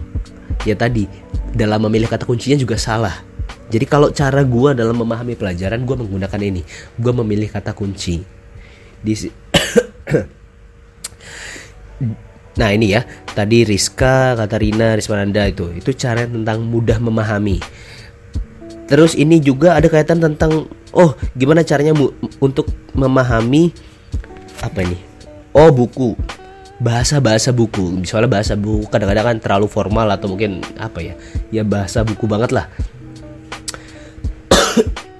ya 0.67 0.75
tadi 0.77 1.07
dalam 1.55 1.81
memilih 1.87 2.11
kata 2.11 2.27
kuncinya 2.27 2.59
juga 2.59 2.75
salah. 2.75 3.23
Jadi 3.65 3.85
kalau 3.89 4.13
cara 4.13 4.45
gue 4.45 4.69
dalam 4.77 4.93
memahami 4.93 5.33
pelajaran 5.33 5.81
gue 5.81 5.95
menggunakan 5.97 6.41
ini. 6.43 6.61
Gue 6.99 7.13
memilih 7.15 7.49
kata 7.49 7.73
kunci. 7.73 8.21
Di 9.01 9.13
Nah 12.55 12.71
ini 12.71 12.95
ya. 12.95 13.03
Tadi 13.35 13.67
Rizka, 13.67 14.37
Katarina, 14.39 14.95
Rismananda 14.95 15.43
itu. 15.43 15.75
Itu 15.75 15.91
cara 15.91 16.23
tentang 16.23 16.63
mudah 16.63 17.03
memahami. 17.03 17.59
Terus 18.85 19.17
ini 19.17 19.41
juga 19.41 19.75
ada 19.75 19.89
kaitan 19.89 20.21
tentang 20.21 20.69
oh 20.95 21.13
gimana 21.35 21.61
caranya 21.61 21.93
untuk 22.39 22.71
memahami 22.95 23.75
apa 24.63 24.81
ini? 24.81 24.97
Oh 25.51 25.69
buku 25.69 26.15
bahasa-bahasa 26.79 27.55
buku. 27.55 28.03
Misalnya 28.03 28.27
bahasa 28.27 28.55
buku 28.55 28.87
kadang-kadang 28.91 29.25
kan 29.35 29.37
terlalu 29.39 29.67
formal 29.69 30.07
atau 30.11 30.31
mungkin 30.31 30.63
apa 30.79 30.99
ya? 31.03 31.13
Ya 31.51 31.63
bahasa 31.63 32.03
buku 32.03 32.27
banget 32.27 32.51
lah. 32.55 32.67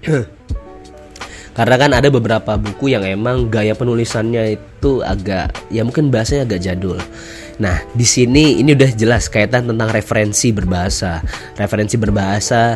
Karena 1.55 1.75
kan 1.79 1.91
ada 1.95 2.11
beberapa 2.11 2.59
buku 2.59 2.91
yang 2.91 3.07
emang 3.07 3.47
gaya 3.47 3.71
penulisannya 3.71 4.59
itu 4.59 4.99
agak 4.99 5.55
ya 5.71 5.87
mungkin 5.87 6.11
bahasanya 6.11 6.43
agak 6.43 6.67
jadul. 6.67 6.99
Nah, 7.55 7.79
di 7.95 8.03
sini 8.03 8.59
ini 8.59 8.75
udah 8.75 8.91
jelas 8.91 9.31
kaitan 9.31 9.63
tentang 9.71 9.87
referensi 9.87 10.51
berbahasa. 10.51 11.23
Referensi 11.55 11.95
berbahasa 11.95 12.75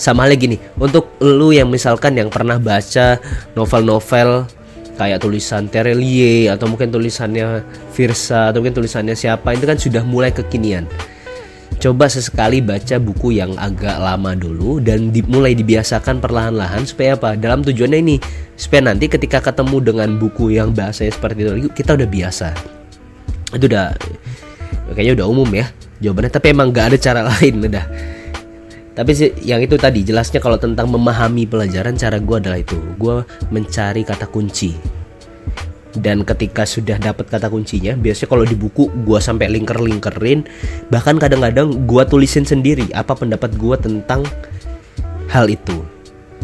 sama 0.00 0.24
lagi 0.24 0.48
nih 0.48 0.60
untuk 0.80 1.20
lu 1.20 1.52
yang 1.52 1.68
misalkan 1.68 2.16
yang 2.16 2.32
pernah 2.32 2.56
baca 2.56 3.20
novel-novel 3.52 4.48
kayak 4.96 5.20
tulisan 5.20 5.68
Terelie 5.68 6.48
atau 6.48 6.72
mungkin 6.72 6.88
tulisannya 6.88 7.60
Virsa 7.92 8.48
atau 8.48 8.64
mungkin 8.64 8.80
tulisannya 8.80 9.12
siapa 9.12 9.52
itu 9.52 9.68
kan 9.68 9.76
sudah 9.76 10.00
mulai 10.00 10.32
kekinian 10.32 10.88
coba 11.80 12.12
sesekali 12.12 12.60
baca 12.60 13.00
buku 13.00 13.40
yang 13.40 13.56
agak 13.56 13.96
lama 13.96 14.36
dulu 14.36 14.80
dan 14.84 15.08
di, 15.08 15.24
mulai 15.24 15.56
dibiasakan 15.56 16.20
perlahan-lahan 16.20 16.84
supaya 16.84 17.16
apa? 17.16 17.40
Dalam 17.40 17.64
tujuannya 17.64 17.98
ini 18.04 18.16
supaya 18.52 18.92
nanti 18.92 19.08
ketika 19.08 19.40
ketemu 19.40 19.80
dengan 19.80 20.08
buku 20.20 20.52
yang 20.52 20.76
bahasanya 20.76 21.16
seperti 21.16 21.48
itu 21.48 21.72
kita 21.72 21.96
udah 21.96 22.08
biasa. 22.08 22.52
Itu 23.56 23.64
udah 23.64 23.96
kayaknya 24.92 25.24
udah 25.24 25.26
umum 25.26 25.48
ya 25.56 25.72
jawabannya 26.04 26.32
tapi 26.32 26.46
emang 26.52 26.68
gak 26.68 26.92
ada 26.92 26.98
cara 27.00 27.20
lain 27.32 27.64
udah. 27.64 27.84
Tapi 29.00 29.16
sih 29.16 29.32
yang 29.48 29.64
itu 29.64 29.80
tadi 29.80 30.04
jelasnya 30.04 30.44
kalau 30.44 30.60
tentang 30.60 30.92
memahami 30.92 31.48
pelajaran 31.48 31.96
cara 31.96 32.20
gue 32.20 32.36
adalah 32.36 32.60
itu. 32.60 32.76
Gue 33.00 33.24
mencari 33.48 34.04
kata 34.04 34.28
kunci. 34.28 34.76
Dan 35.96 36.20
ketika 36.20 36.68
sudah 36.68 37.00
dapat 37.00 37.32
kata 37.32 37.48
kuncinya 37.48 37.96
biasanya 37.96 38.28
kalau 38.28 38.44
di 38.44 38.52
buku 38.52 38.92
gue 39.08 39.18
sampai 39.18 39.50
linker 39.50 39.80
linkerin 39.80 40.46
bahkan 40.86 41.18
kadang-kadang 41.18 41.82
gue 41.88 42.02
tulisin 42.06 42.44
sendiri 42.46 42.92
apa 42.92 43.16
pendapat 43.16 43.56
gue 43.56 43.76
tentang 43.80 44.20
hal 45.32 45.48
itu. 45.48 45.80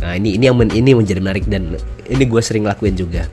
Nah 0.00 0.16
ini 0.16 0.40
ini 0.40 0.48
yang 0.48 0.56
men, 0.56 0.72
ini 0.72 0.96
menjadi 0.96 1.20
menarik 1.20 1.44
dan 1.52 1.76
ini 2.08 2.24
gue 2.24 2.40
sering 2.40 2.64
lakuin 2.64 2.96
juga. 2.96 3.28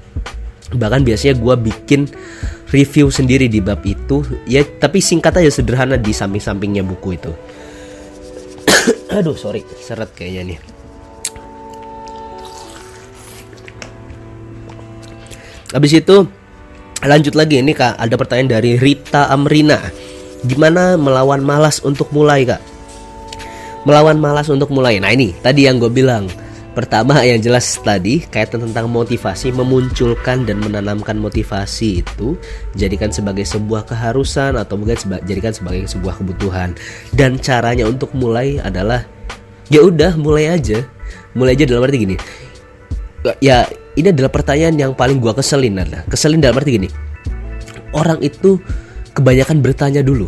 Bahkan 0.76 1.08
biasanya 1.08 1.40
gue 1.40 1.56
bikin 1.72 2.12
review 2.76 3.08
sendiri 3.08 3.48
di 3.48 3.64
bab 3.64 3.80
itu. 3.88 4.20
Ya 4.44 4.68
tapi 4.68 5.00
singkat 5.00 5.40
aja 5.40 5.48
sederhana 5.48 5.96
di 5.96 6.12
samping-sampingnya 6.12 6.84
buku 6.84 7.16
itu 7.16 7.32
aduh 9.17 9.38
sorry 9.38 9.65
seret 9.82 10.12
kayaknya 10.15 10.56
nih 10.56 10.60
Habis 15.73 16.06
itu 16.06 16.30
lanjut 17.02 17.34
lagi 17.34 17.58
ini 17.58 17.73
kak 17.73 17.97
ada 17.97 18.13
pertanyaan 18.13 18.62
dari 18.62 18.78
Rita 18.78 19.26
Amrina. 19.34 19.82
Gimana 20.45 21.02
melawan 21.02 21.41
malas 21.41 21.82
untuk 21.82 22.13
mulai 22.13 22.45
kak? 22.45 22.62
Melawan 23.89 24.21
malas 24.21 24.54
untuk 24.54 24.69
mulai. 24.69 25.02
Nah 25.02 25.10
ini 25.10 25.34
tadi 25.41 25.65
yang 25.65 25.82
gue 25.82 25.89
bilang. 25.89 26.30
Pertama 26.74 27.22
yang 27.22 27.38
jelas 27.38 27.78
tadi 27.86 28.26
kaitan 28.26 28.66
tentang 28.66 28.90
motivasi 28.90 29.54
memunculkan 29.54 30.42
dan 30.42 30.58
menanamkan 30.58 31.22
motivasi 31.22 32.02
itu 32.02 32.34
jadikan 32.74 33.14
sebagai 33.14 33.46
sebuah 33.46 33.86
keharusan 33.86 34.58
atau 34.58 34.82
mungkin 34.82 34.98
seba 34.98 35.22
jadikan 35.22 35.54
sebagai 35.54 35.86
sebuah 35.86 36.18
kebutuhan. 36.18 36.74
Dan 37.14 37.38
caranya 37.38 37.86
untuk 37.86 38.10
mulai 38.18 38.58
adalah 38.58 39.06
ya 39.70 39.86
udah 39.86 40.18
mulai 40.18 40.50
aja. 40.50 40.82
Mulai 41.38 41.54
aja 41.54 41.66
dalam 41.70 41.86
arti 41.86 41.98
gini. 42.10 42.16
Ya 43.38 43.70
ini 43.94 44.10
adalah 44.10 44.34
pertanyaan 44.34 44.74
yang 44.74 44.92
paling 44.98 45.22
gua 45.22 45.38
keselin 45.38 45.78
adalah 45.78 46.02
keselin 46.10 46.42
dalam 46.42 46.58
arti 46.58 46.82
gini. 46.82 46.90
Orang 47.94 48.18
itu 48.26 48.58
kebanyakan 49.14 49.62
bertanya 49.62 50.02
dulu. 50.02 50.26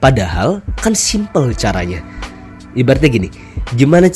Padahal 0.00 0.64
kan 0.80 0.96
simple 0.96 1.52
caranya. 1.52 2.00
Ibaratnya 2.72 3.12
gini 3.12 3.28
gimana 3.74 4.10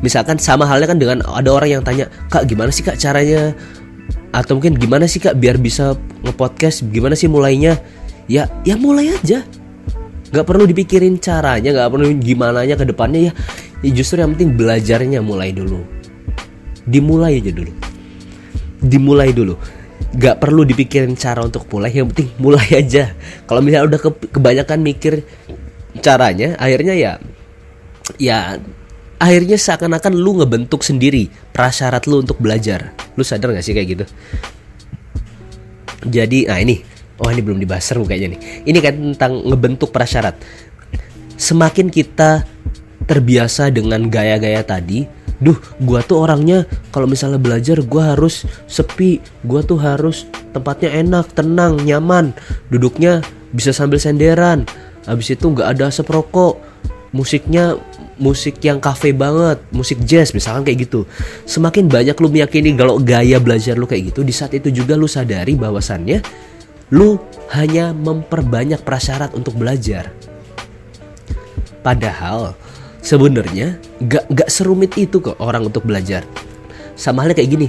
misalkan 0.00 0.36
sama 0.36 0.68
halnya 0.68 0.90
kan 0.90 0.98
dengan 1.00 1.24
ada 1.24 1.50
orang 1.52 1.80
yang 1.80 1.82
tanya 1.84 2.08
kak 2.28 2.48
gimana 2.48 2.70
sih 2.72 2.84
kak 2.84 2.96
caranya? 3.00 3.56
Atau 4.34 4.60
mungkin 4.60 4.76
gimana 4.76 5.08
sih 5.08 5.20
kak 5.22 5.36
biar 5.40 5.56
bisa 5.56 5.96
ngepodcast? 6.24 6.88
Gimana 6.92 7.16
sih 7.16 7.28
mulainya? 7.30 7.80
Ya 8.26 8.50
ya 8.66 8.76
mulai 8.76 9.16
aja. 9.16 9.46
Nggak 10.34 10.46
perlu 10.46 10.66
dipikirin 10.66 11.16
caranya 11.22 11.70
nggak 11.72 11.90
perlu 11.92 12.06
gimana 12.18 12.66
nya 12.66 12.74
ke 12.74 12.84
depannya 12.84 13.30
ya, 13.30 13.32
ya 13.86 13.90
justru 13.94 14.20
yang 14.20 14.34
penting 14.34 14.58
belajarnya 14.58 15.22
mulai 15.22 15.54
dulu. 15.54 15.80
Dimulai 16.86 17.42
aja 17.42 17.50
dulu. 17.50 17.72
Dimulai 18.82 19.30
dulu. 19.34 19.54
Gak 20.16 20.38
perlu 20.38 20.62
dipikirin 20.62 21.18
cara 21.18 21.42
untuk 21.42 21.66
mulai 21.72 21.90
yang 21.90 22.06
penting 22.08 22.30
mulai 22.38 22.78
aja. 22.78 23.10
Kalau 23.44 23.58
misalnya 23.58 23.90
udah 23.90 24.00
ke, 24.00 24.10
kebanyakan 24.38 24.78
mikir 24.80 25.26
caranya 26.00 26.54
akhirnya 26.60 26.94
ya 26.94 27.12
ya 28.20 28.60
akhirnya 29.16 29.56
seakan-akan 29.56 30.12
lu 30.16 30.40
ngebentuk 30.40 30.84
sendiri 30.84 31.28
prasyarat 31.52 32.04
lu 32.08 32.22
untuk 32.24 32.40
belajar. 32.40 32.92
Lu 33.16 33.24
sadar 33.24 33.52
gak 33.56 33.64
sih 33.64 33.72
kayak 33.72 33.88
gitu? 33.88 34.04
Jadi 36.06 36.46
nah 36.46 36.60
ini. 36.60 36.80
Oh 37.16 37.32
ini 37.32 37.40
belum 37.40 37.56
dibahas 37.56 37.88
seru 37.88 38.04
kayaknya 38.04 38.36
nih. 38.36 38.40
Ini 38.68 38.78
kan 38.84 38.94
tentang 39.16 39.32
ngebentuk 39.48 39.88
prasyarat. 39.88 40.36
Semakin 41.40 41.88
kita 41.88 42.44
terbiasa 43.08 43.72
dengan 43.72 44.10
gaya-gaya 44.12 44.60
tadi 44.66 45.08
duh 45.36 45.56
gua 45.84 46.00
tuh 46.00 46.24
orangnya 46.24 46.64
kalau 46.88 47.04
misalnya 47.04 47.36
belajar 47.36 47.84
gua 47.84 48.16
harus 48.16 48.48
sepi 48.64 49.20
gua 49.44 49.60
tuh 49.60 49.76
harus 49.76 50.24
tempatnya 50.56 50.96
enak 50.96 51.28
tenang 51.36 51.76
nyaman 51.84 52.32
duduknya 52.72 53.20
bisa 53.52 53.70
sambil 53.70 54.00
senderan 54.00 54.64
habis 55.04 55.28
itu 55.28 55.52
nggak 55.52 55.76
ada 55.76 55.92
asap 55.92 56.08
rokok 56.08 56.56
musiknya 57.12 57.76
musik 58.16 58.60
yang 58.64 58.80
kafe 58.80 59.12
banget, 59.12 59.60
musik 59.72 60.00
jazz 60.04 60.32
misalkan 60.32 60.64
kayak 60.64 60.88
gitu. 60.88 61.04
Semakin 61.44 61.88
banyak 61.88 62.16
lu 62.16 62.28
meyakini 62.32 62.72
kalau 62.74 62.96
gaya 63.00 63.36
belajar 63.40 63.76
lu 63.76 63.84
kayak 63.84 64.12
gitu, 64.12 64.24
di 64.24 64.32
saat 64.32 64.52
itu 64.56 64.72
juga 64.72 64.96
lu 64.96 65.08
sadari 65.08 65.54
bahwasannya 65.54 66.24
lu 66.92 67.20
hanya 67.52 67.92
memperbanyak 67.92 68.80
prasyarat 68.82 69.36
untuk 69.36 69.56
belajar. 69.58 70.12
Padahal 71.84 72.58
sebenarnya 73.06 73.78
gak 74.02 74.26
gak 74.34 74.50
serumit 74.50 74.90
itu 74.98 75.22
kok 75.22 75.38
orang 75.38 75.70
untuk 75.70 75.86
belajar 75.86 76.26
sama 76.98 77.22
halnya 77.22 77.38
kayak 77.38 77.50
gini 77.54 77.66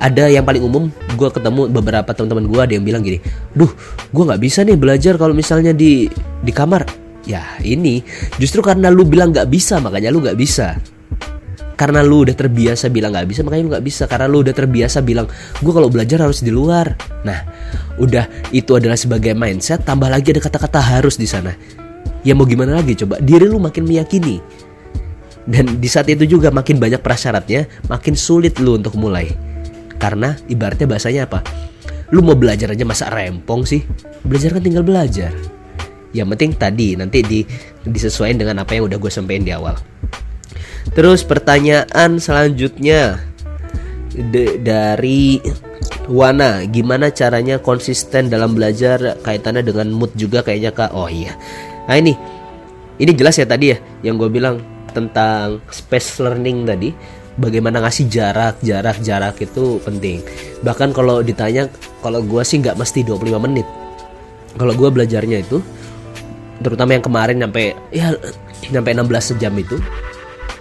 ada 0.00 0.26
yang 0.26 0.42
paling 0.42 0.64
umum 0.64 0.88
gue 1.14 1.28
ketemu 1.30 1.68
beberapa 1.68 2.10
teman-teman 2.10 2.48
gue 2.48 2.60
ada 2.64 2.72
yang 2.74 2.82
bilang 2.82 3.04
gini 3.04 3.20
duh 3.52 3.70
gue 4.10 4.24
nggak 4.24 4.40
bisa 4.40 4.64
nih 4.64 4.74
belajar 4.74 5.14
kalau 5.20 5.36
misalnya 5.36 5.76
di 5.76 6.08
di 6.40 6.50
kamar 6.50 6.88
ya 7.28 7.60
ini 7.60 8.00
justru 8.40 8.64
karena 8.64 8.88
lu 8.88 9.04
bilang 9.04 9.32
nggak 9.34 9.48
bisa 9.48 9.78
makanya 9.82 10.08
lu 10.12 10.24
nggak 10.24 10.38
bisa 10.38 10.78
karena 11.76 12.04
lu 12.04 12.28
udah 12.28 12.36
terbiasa 12.36 12.92
bilang 12.92 13.16
nggak 13.16 13.28
bisa 13.28 13.40
makanya 13.40 13.62
lu 13.64 13.70
nggak 13.72 13.86
bisa 13.86 14.04
karena 14.04 14.26
lu 14.28 14.44
udah 14.44 14.54
terbiasa 14.56 14.98
bilang 15.00 15.26
gue 15.60 15.72
kalau 15.72 15.88
belajar 15.88 16.20
harus 16.24 16.44
di 16.44 16.52
luar 16.52 16.96
nah 17.24 17.40
udah 17.96 18.52
itu 18.52 18.76
adalah 18.76 18.96
sebagai 18.96 19.32
mindset 19.32 19.84
tambah 19.84 20.08
lagi 20.08 20.32
ada 20.32 20.44
kata-kata 20.44 20.80
harus 20.80 21.16
di 21.16 21.24
sana 21.24 21.52
ya 22.20 22.36
mau 22.36 22.44
gimana 22.44 22.76
lagi 22.76 22.96
coba 23.00 23.16
diri 23.20 23.48
lu 23.48 23.56
makin 23.56 23.88
meyakini 23.88 24.40
dan 25.50 25.80
di 25.80 25.88
saat 25.88 26.06
itu 26.06 26.28
juga 26.28 26.52
makin 26.54 26.76
banyak 26.76 27.02
prasyaratnya, 27.02 27.66
makin 27.88 28.14
sulit 28.14 28.60
lu 28.62 28.78
untuk 28.78 28.94
mulai. 28.94 29.32
Karena 29.98 30.38
ibaratnya 30.46 30.86
bahasanya 30.86 31.26
apa? 31.26 31.42
Lu 32.14 32.22
mau 32.22 32.38
belajar 32.38 32.70
aja 32.70 32.86
masa 32.86 33.10
rempong 33.10 33.66
sih? 33.66 33.82
Belajar 34.22 34.54
kan 34.54 34.62
tinggal 34.62 34.86
belajar. 34.86 35.34
Yang 36.10 36.28
penting 36.36 36.50
tadi 36.58 36.88
nanti 36.98 37.22
di 37.22 37.40
disesuaikan 37.86 38.42
dengan 38.42 38.56
apa 38.62 38.74
yang 38.74 38.90
udah 38.90 38.98
gue 38.98 39.12
sampaikan 39.12 39.46
di 39.46 39.52
awal. 39.54 39.78
Terus 40.90 41.22
pertanyaan 41.22 42.18
selanjutnya 42.18 43.22
dari 44.64 45.38
Wana, 46.10 46.66
gimana 46.66 47.14
caranya 47.14 47.62
konsisten 47.62 48.26
dalam 48.26 48.58
belajar? 48.58 49.22
Kaitannya 49.22 49.62
dengan 49.62 49.94
mood 49.94 50.10
juga 50.18 50.42
kayaknya 50.42 50.74
kak. 50.74 50.90
Oh 50.90 51.06
iya, 51.06 51.38
nah 51.86 51.94
ini 51.94 52.18
ini 52.98 53.12
jelas 53.14 53.38
ya 53.38 53.46
tadi 53.46 53.70
ya 53.70 53.78
yang 54.02 54.18
gue 54.18 54.26
bilang 54.26 54.58
tentang 54.90 55.62
space 55.70 56.18
learning 56.18 56.66
tadi. 56.66 56.90
Bagaimana 57.40 57.78
ngasih 57.80 58.10
jarak 58.10 58.58
jarak 58.60 58.98
jarak 59.00 59.38
itu 59.38 59.78
penting. 59.86 60.20
Bahkan 60.66 60.90
kalau 60.90 61.22
ditanya 61.22 61.70
kalau 62.02 62.20
gue 62.26 62.42
sih 62.42 62.58
nggak 62.58 62.74
mesti 62.74 63.06
25 63.06 63.46
menit. 63.46 63.64
Kalau 64.58 64.74
gue 64.74 64.90
belajarnya 64.90 65.46
itu 65.46 65.62
terutama 66.60 66.96
yang 66.96 67.04
kemarin 67.04 67.40
sampai 67.40 67.72
ya 67.90 68.12
sampai 68.68 68.92
16 68.92 69.40
jam 69.40 69.52
itu 69.56 69.80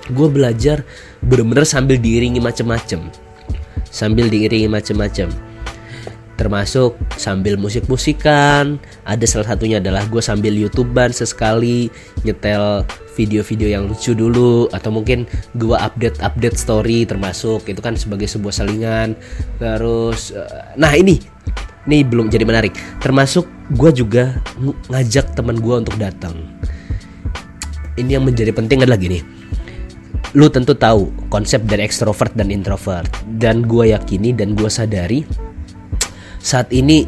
gue 0.10 0.28
belajar 0.28 0.82
bener-bener 1.22 1.66
sambil 1.66 2.02
diiringi 2.02 2.41
macem-macem. 2.41 3.14
Sambil 3.89 4.30
diiringi 4.30 4.70
macem-macem. 4.70 5.30
Termasuk 6.39 6.95
sambil 7.20 7.60
musik-musikan 7.60 8.80
ada 9.04 9.26
salah 9.28 9.54
satunya 9.54 9.84
adalah 9.84 10.08
gue 10.08 10.24
sambil 10.24 10.56
youtuber 10.56 11.12
sesekali 11.12 11.91
nyetel 12.24 12.88
video-video 13.20 13.68
yang 13.68 13.84
lucu 13.91 14.16
dulu 14.16 14.72
atau 14.72 14.88
mungkin 14.88 15.28
gue 15.60 15.76
update 15.76 16.24
update 16.24 16.56
story 16.56 17.04
termasuk 17.04 17.68
itu 17.68 17.84
kan 17.84 18.00
sebagai 18.00 18.32
sebuah 18.32 18.56
salingan. 18.56 19.20
Terus 19.60 20.32
eh, 20.32 20.80
nah 20.80 20.95
ini 20.95 21.20
ini 21.91 22.08
belum 22.08 22.32
jadi 22.32 22.47
menarik. 22.47 22.72
Termasuk 23.04 23.59
gue 23.70 23.92
juga 23.94 24.42
ngajak 24.90 25.38
teman 25.38 25.58
gue 25.62 25.76
untuk 25.86 25.96
datang 26.02 26.34
ini 28.00 28.18
yang 28.18 28.26
menjadi 28.26 28.54
penting 28.54 28.82
adalah 28.82 28.98
gini 28.98 29.22
lu 30.38 30.46
tentu 30.50 30.78
tahu 30.78 31.10
konsep 31.34 31.66
dari 31.66 31.86
ekstrovert 31.86 32.34
dan 32.38 32.54
introvert 32.54 33.10
dan 33.38 33.66
gue 33.66 33.94
yakini 33.94 34.34
dan 34.34 34.54
gue 34.54 34.70
sadari 34.70 35.26
saat 36.40 36.70
ini 36.74 37.06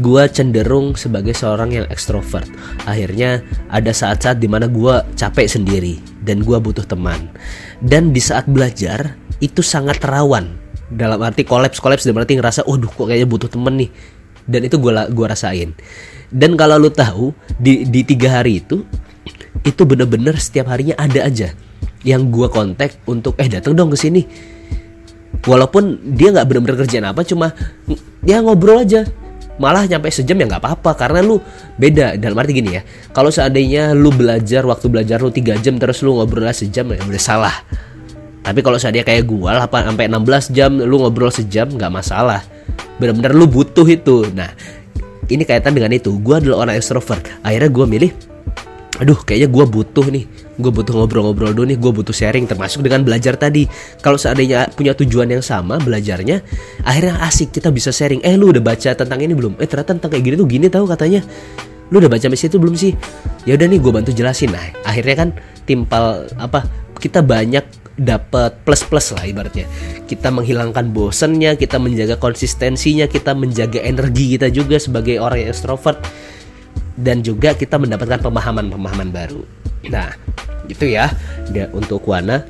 gue 0.00 0.24
cenderung 0.32 0.96
sebagai 0.96 1.36
seorang 1.36 1.76
yang 1.76 1.86
ekstrovert. 1.92 2.48
Akhirnya 2.88 3.44
ada 3.68 3.92
saat-saat 3.92 4.40
di 4.40 4.48
mana 4.48 4.64
gue 4.70 4.94
capek 5.18 5.44
sendiri 5.44 6.00
dan 6.24 6.40
gue 6.40 6.56
butuh 6.56 6.86
teman. 6.86 7.28
Dan 7.82 8.14
di 8.14 8.22
saat 8.22 8.48
belajar 8.48 9.20
itu 9.42 9.60
sangat 9.60 10.00
rawan. 10.00 10.48
Dalam 10.92 11.20
arti 11.20 11.44
kolaps 11.44 11.80
kolaps 11.80 12.04
dalam 12.08 12.24
arti 12.24 12.36
ngerasa, 12.36 12.64
waduh 12.64 12.88
kok 12.88 13.04
kayaknya 13.08 13.28
butuh 13.28 13.50
temen 13.52 13.74
nih. 13.84 13.90
Dan 14.46 14.66
itu 14.66 14.76
gue 14.78 14.92
gua 15.12 15.26
rasain. 15.30 15.74
Dan 16.32 16.56
kalau 16.56 16.80
lu 16.80 16.88
tahu 16.88 17.36
di 17.60 17.84
di 17.86 18.02
tiga 18.02 18.40
hari 18.40 18.64
itu 18.64 18.82
itu 19.62 19.82
bener-bener 19.84 20.34
setiap 20.40 20.72
harinya 20.72 20.96
ada 20.98 21.28
aja 21.28 21.54
yang 22.02 22.34
gue 22.34 22.48
kontak 22.50 22.98
untuk 23.06 23.38
eh 23.38 23.46
datang 23.46 23.76
dong 23.76 23.92
ke 23.92 23.98
sini. 23.98 24.22
Walaupun 25.42 26.14
dia 26.14 26.30
nggak 26.30 26.46
benar-benar 26.46 26.76
kerjaan 26.86 27.06
apa 27.10 27.22
cuma 27.26 27.54
dia 28.22 28.42
ngobrol 28.42 28.82
aja. 28.82 29.06
Malah 29.60 29.84
nyampe 29.84 30.08
sejam 30.08 30.34
ya 30.40 30.48
nggak 30.48 30.64
apa-apa 30.64 30.96
karena 30.96 31.20
lu 31.20 31.38
beda. 31.76 32.16
Dalam 32.16 32.34
arti 32.40 32.56
gini 32.56 32.80
ya 32.80 32.82
kalau 33.12 33.28
seandainya 33.28 33.92
lu 33.92 34.10
belajar 34.10 34.64
waktu 34.64 34.88
belajar 34.88 35.20
lu 35.20 35.30
tiga 35.30 35.54
jam 35.60 35.76
terus 35.76 36.00
lu 36.00 36.16
ngobrol 36.16 36.48
sejam 36.50 36.88
ya 36.90 36.98
udah 37.04 37.22
salah 37.22 37.54
tapi 38.42 38.60
kalau 38.60 38.76
seandainya 38.76 39.06
kayak 39.06 39.24
gua 39.24 39.54
lah 39.54 39.66
sampai 39.70 40.10
16 40.10 40.50
jam 40.50 40.74
lu 40.74 40.98
ngobrol 40.98 41.30
sejam 41.30 41.70
nggak 41.70 41.92
masalah. 41.94 42.42
Benar-benar 42.98 43.32
lu 43.32 43.46
butuh 43.46 43.86
itu. 43.86 44.26
Nah 44.34 44.50
ini 45.30 45.46
kaitan 45.46 45.72
dengan 45.72 45.94
itu. 45.94 46.18
Gua 46.18 46.42
adalah 46.42 46.66
orang 46.66 46.74
extrovert 46.76 47.22
akhirnya 47.46 47.70
gua 47.70 47.86
milih 47.86 48.12
aduh 49.02 49.18
kayaknya 49.18 49.50
gue 49.50 49.64
butuh 49.66 50.06
nih. 50.14 50.24
Gue 50.62 50.70
butuh 50.70 50.94
ngobrol-ngobrol 50.94 51.50
dulu 51.50 51.66
nih. 51.66 51.78
Gue 51.80 51.90
butuh 51.90 52.14
sharing. 52.14 52.46
Termasuk 52.46 52.86
dengan 52.86 53.02
belajar 53.02 53.34
tadi. 53.34 53.66
Kalau 53.98 54.14
seandainya 54.14 54.70
punya 54.70 54.94
tujuan 54.94 55.26
yang 55.26 55.42
sama 55.42 55.82
belajarnya 55.82 56.38
akhirnya 56.86 57.18
asik 57.26 57.50
kita 57.50 57.74
bisa 57.74 57.90
sharing. 57.90 58.22
Eh 58.22 58.38
lu 58.38 58.54
udah 58.54 58.62
baca 58.62 58.94
tentang 58.94 59.18
ini 59.18 59.34
belum? 59.34 59.58
Eh 59.58 59.66
ternyata 59.66 59.98
tentang 59.98 60.10
kayak 60.14 60.22
gini 60.22 60.34
tuh 60.38 60.46
gini 60.46 60.66
tahu 60.70 60.86
katanya. 60.86 61.18
Lu 61.90 61.98
udah 61.98 62.10
baca 62.12 62.26
misi 62.30 62.46
itu 62.46 62.62
belum 62.62 62.78
sih? 62.78 62.94
Ya 63.42 63.58
udah 63.58 63.66
nih 63.66 63.78
gue 63.82 63.92
bantu 63.92 64.10
jelasin. 64.14 64.54
Nah 64.54 64.64
akhirnya 64.86 65.16
kan 65.18 65.28
timpal 65.66 66.30
apa 66.38 66.62
kita 67.02 67.26
banyak 67.26 67.81
dapat 68.02 68.66
plus 68.66 68.82
plus 68.82 69.14
lah 69.14 69.22
ibaratnya 69.22 69.70
kita 70.10 70.34
menghilangkan 70.34 70.90
bosennya 70.90 71.54
kita 71.54 71.78
menjaga 71.78 72.18
konsistensinya 72.18 73.06
kita 73.06 73.30
menjaga 73.32 73.78
energi 73.78 74.34
kita 74.34 74.50
juga 74.50 74.82
sebagai 74.82 75.22
orang 75.22 75.46
yang 75.46 75.50
extrovert 75.54 76.02
dan 76.98 77.24
juga 77.24 77.56
kita 77.56 77.80
mendapatkan 77.80 78.20
pemahaman-pemahaman 78.20 79.08
baru. 79.12 79.42
Nah, 79.88 80.12
itu 80.68 80.92
ya 80.92 81.10
untuk 81.72 82.04
Wana. 82.04 82.44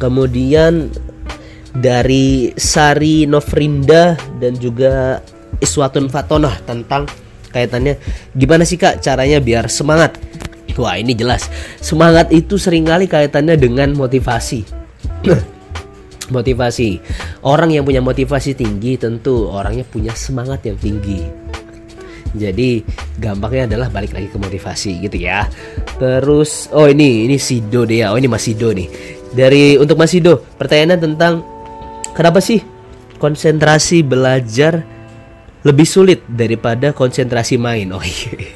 Kemudian 0.00 0.88
dari 1.76 2.54
Sari 2.56 3.28
Novrinda 3.28 4.16
dan 4.40 4.56
juga 4.56 5.20
Iswatun 5.60 6.08
Fatonah 6.08 6.64
tentang 6.64 7.04
kaitannya 7.50 7.98
gimana 8.32 8.62
sih 8.64 8.80
Kak 8.80 9.02
caranya 9.04 9.42
biar 9.42 9.68
semangat? 9.68 10.16
Wah, 10.80 10.96
ini 10.96 11.12
jelas. 11.12 11.52
Semangat 11.84 12.32
itu 12.32 12.56
sering 12.56 12.88
kali 12.88 13.04
kaitannya 13.04 13.60
dengan 13.60 13.92
motivasi. 13.92 14.64
motivasi. 16.32 16.90
Orang 17.44 17.74
yang 17.74 17.84
punya 17.84 18.00
motivasi 18.00 18.56
tinggi 18.56 18.96
tentu 18.96 19.50
orangnya 19.50 19.84
punya 19.84 20.14
semangat 20.16 20.64
yang 20.64 20.78
tinggi. 20.78 21.20
Jadi 22.30 22.86
gampangnya 23.18 23.74
adalah 23.74 23.90
balik 23.90 24.14
lagi 24.14 24.30
ke 24.30 24.38
motivasi 24.38 25.02
gitu 25.02 25.18
ya. 25.18 25.50
Terus 25.98 26.70
oh 26.70 26.86
ini 26.86 27.26
ini 27.26 27.36
Sido 27.36 27.82
deh 27.82 28.06
ya. 28.06 28.14
Oh 28.14 28.18
ini 28.18 28.30
Mas 28.30 28.46
Sido 28.46 28.70
nih. 28.70 28.86
Dari 29.34 29.74
untuk 29.78 29.98
Mas 29.98 30.14
Sido, 30.14 30.46
pertanyaan 30.54 31.02
tentang 31.02 31.42
kenapa 32.14 32.38
sih 32.38 32.62
konsentrasi 33.18 34.06
belajar 34.06 34.86
lebih 35.66 35.84
sulit 35.84 36.22
daripada 36.30 36.94
konsentrasi 36.94 37.58
main? 37.58 37.90
Oh 37.90 38.02
iya. 38.02 38.54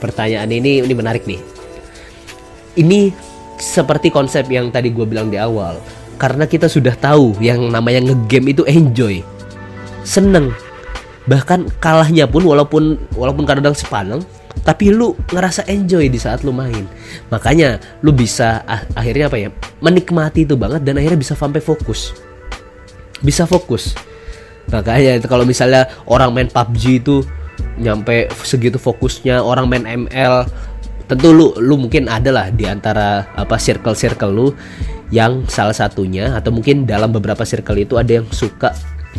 Pertanyaan 0.00 0.48
ini 0.50 0.80
ini 0.80 0.94
menarik 0.96 1.28
nih. 1.28 1.40
Ini 2.80 3.12
seperti 3.60 4.08
konsep 4.08 4.48
yang 4.48 4.72
tadi 4.72 4.90
gue 4.90 5.04
bilang 5.04 5.28
di 5.28 5.36
awal. 5.36 5.78
Karena 6.16 6.48
kita 6.48 6.68
sudah 6.68 6.96
tahu 6.96 7.36
yang 7.40 7.68
namanya 7.68 8.12
ngegame 8.12 8.56
itu 8.56 8.64
enjoy. 8.64 9.20
Seneng 10.04 10.52
bahkan 11.28 11.68
kalahnya 11.78 12.24
pun 12.24 12.42
walaupun 12.42 12.96
walaupun 13.14 13.44
kadang-kadang 13.44 13.76
sepaneng 13.76 14.20
tapi 14.66 14.90
lu 14.90 15.14
ngerasa 15.30 15.62
enjoy 15.68 16.10
di 16.10 16.18
saat 16.18 16.42
lu 16.42 16.50
main 16.50 16.88
makanya 17.30 17.78
lu 18.02 18.10
bisa 18.10 18.64
ah, 18.64 18.82
akhirnya 18.98 19.30
apa 19.30 19.38
ya 19.38 19.48
menikmati 19.78 20.48
itu 20.48 20.58
banget 20.58 20.82
dan 20.82 20.98
akhirnya 20.98 21.20
bisa 21.20 21.38
sampai 21.38 21.62
fokus 21.62 22.16
bisa 23.20 23.44
fokus 23.44 23.94
makanya 24.72 25.22
kalau 25.28 25.46
misalnya 25.46 25.86
orang 26.08 26.34
main 26.34 26.48
PUBG 26.48 26.82
itu 27.04 27.22
nyampe 27.80 28.28
segitu 28.44 28.76
fokusnya 28.76 29.40
orang 29.40 29.66
main 29.66 29.84
ML 29.86 30.46
tentu 31.10 31.34
lu 31.34 31.50
lu 31.58 31.74
mungkin 31.74 32.06
ada 32.06 32.30
lah 32.30 32.46
di 32.54 32.70
antara 32.70 33.26
apa 33.34 33.58
circle 33.58 33.98
circle 33.98 34.30
lu 34.30 34.46
yang 35.10 35.42
salah 35.50 35.74
satunya 35.74 36.38
atau 36.38 36.54
mungkin 36.54 36.86
dalam 36.86 37.10
beberapa 37.10 37.42
circle 37.42 37.82
itu 37.82 37.98
ada 37.98 38.22
yang 38.22 38.26
suka 38.30 38.70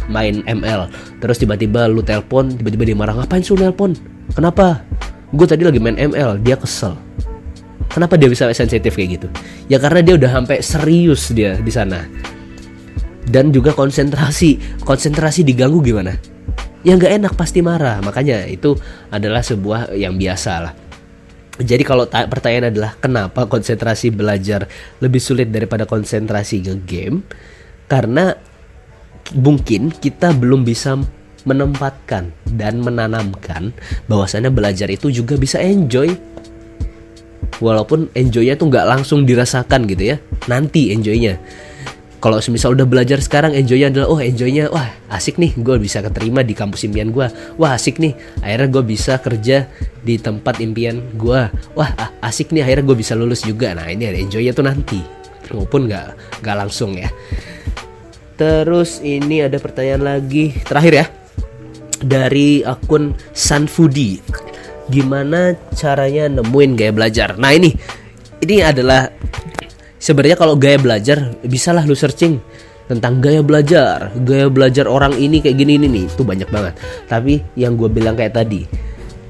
main 0.08 0.40
ML 0.48 0.88
terus 1.20 1.36
tiba-tiba 1.36 1.92
lu 1.92 2.00
telepon 2.00 2.48
tiba-tiba 2.56 2.88
dia 2.88 2.96
marah 2.96 3.20
ngapain 3.20 3.44
sih 3.44 3.52
lu 3.52 3.60
nelpon? 3.60 3.92
Kenapa? 4.32 4.88
Gue 5.36 5.44
tadi 5.44 5.68
lagi 5.68 5.84
main 5.84 6.00
ML 6.00 6.40
dia 6.40 6.56
kesel. 6.56 6.96
Kenapa 7.92 8.16
dia 8.16 8.32
bisa 8.32 8.48
sensitif 8.56 8.96
kayak 8.96 9.20
gitu? 9.20 9.28
Ya 9.68 9.76
karena 9.76 10.00
dia 10.00 10.16
udah 10.16 10.32
sampai 10.32 10.64
serius 10.64 11.28
dia 11.36 11.60
di 11.60 11.72
sana. 11.76 12.08
Dan 13.28 13.52
juga 13.52 13.76
konsentrasi 13.76 14.80
konsentrasi 14.88 15.44
diganggu 15.44 15.84
gimana 15.84 16.16
ya 16.82 16.98
nggak 16.98 17.14
enak 17.22 17.34
pasti 17.38 17.62
marah. 17.64 18.02
Makanya 18.02 18.46
itu 18.50 18.78
adalah 19.10 19.42
sebuah 19.42 19.94
yang 19.94 20.18
biasa 20.18 20.54
lah. 20.62 20.74
Jadi 21.62 21.84
kalau 21.86 22.10
pertanyaan 22.10 22.74
adalah 22.74 22.98
kenapa 22.98 23.46
konsentrasi 23.46 24.10
belajar 24.10 24.66
lebih 24.98 25.22
sulit 25.22 25.54
daripada 25.54 25.86
konsentrasi 25.86 26.64
ke 26.64 26.74
game 26.88 27.22
karena 27.86 28.34
mungkin 29.38 29.94
kita 29.94 30.34
belum 30.34 30.66
bisa 30.66 30.98
menempatkan 31.46 32.34
dan 32.50 32.82
menanamkan 32.82 33.74
bahwasannya 34.10 34.50
belajar 34.50 34.90
itu 34.90 35.14
juga 35.14 35.38
bisa 35.38 35.62
enjoy. 35.62 36.18
Walaupun 37.62 38.10
enjoynya 38.18 38.58
tuh 38.58 38.74
nggak 38.74 38.88
langsung 38.90 39.22
dirasakan 39.22 39.86
gitu 39.86 40.16
ya. 40.16 40.18
Nanti 40.50 40.90
enjoynya 40.90 41.38
kalau 42.22 42.38
semisal 42.38 42.78
udah 42.78 42.86
belajar 42.86 43.18
sekarang 43.18 43.58
enjoynya 43.58 43.90
adalah 43.90 44.08
oh 44.14 44.22
enjoynya 44.22 44.70
wah 44.70 44.94
asik 45.10 45.42
nih 45.42 45.58
gue 45.58 45.82
bisa 45.82 46.06
keterima 46.06 46.46
di 46.46 46.54
kampus 46.54 46.86
impian 46.86 47.10
gue 47.10 47.28
wah 47.58 47.72
asik 47.74 47.98
nih 47.98 48.14
akhirnya 48.46 48.70
gue 48.70 48.84
bisa 48.86 49.18
kerja 49.18 49.66
di 50.06 50.22
tempat 50.22 50.62
impian 50.62 51.02
gue 51.18 51.50
wah 51.74 51.90
asik 52.22 52.54
nih 52.54 52.64
akhirnya 52.64 52.86
gue 52.88 52.98
bisa 52.98 53.14
lulus 53.18 53.44
juga. 53.44 53.74
Nah 53.74 53.90
ini 53.90 54.08
ada 54.08 54.18
enjoynya 54.22 54.54
tuh 54.56 54.66
nanti. 54.66 55.02
Maupun 55.52 55.90
nggak 55.90 56.40
nggak 56.40 56.56
langsung 56.56 56.96
ya. 56.96 57.10
Terus 58.40 59.04
ini 59.04 59.44
ada 59.44 59.60
pertanyaan 59.60 60.02
lagi 60.06 60.56
terakhir 60.64 60.94
ya. 60.96 61.06
Dari 62.02 62.64
akun 62.64 63.14
Sanfudi. 63.36 64.22
Gimana 64.88 65.54
caranya 65.76 66.42
nemuin 66.42 66.72
gaya 66.80 66.94
belajar? 66.96 67.30
Nah 67.36 67.52
ini 67.52 67.76
ini 68.42 68.64
adalah 68.64 69.12
sebenarnya 70.02 70.36
kalau 70.36 70.58
gaya 70.58 70.82
belajar 70.82 71.38
bisalah 71.46 71.86
lu 71.86 71.94
searching 71.94 72.42
tentang 72.90 73.24
gaya 73.24 73.40
belajar, 73.40 74.12
gaya 74.28 74.52
belajar 74.52 74.90
orang 74.90 75.16
ini 75.16 75.40
kayak 75.40 75.56
gini 75.56 75.80
ini 75.80 75.88
nih, 75.88 76.06
itu 76.12 76.28
banyak 76.28 76.50
banget. 76.52 76.76
Tapi 77.08 77.40
yang 77.56 77.80
gue 77.80 77.88
bilang 77.88 78.20
kayak 78.20 78.36
tadi, 78.36 78.68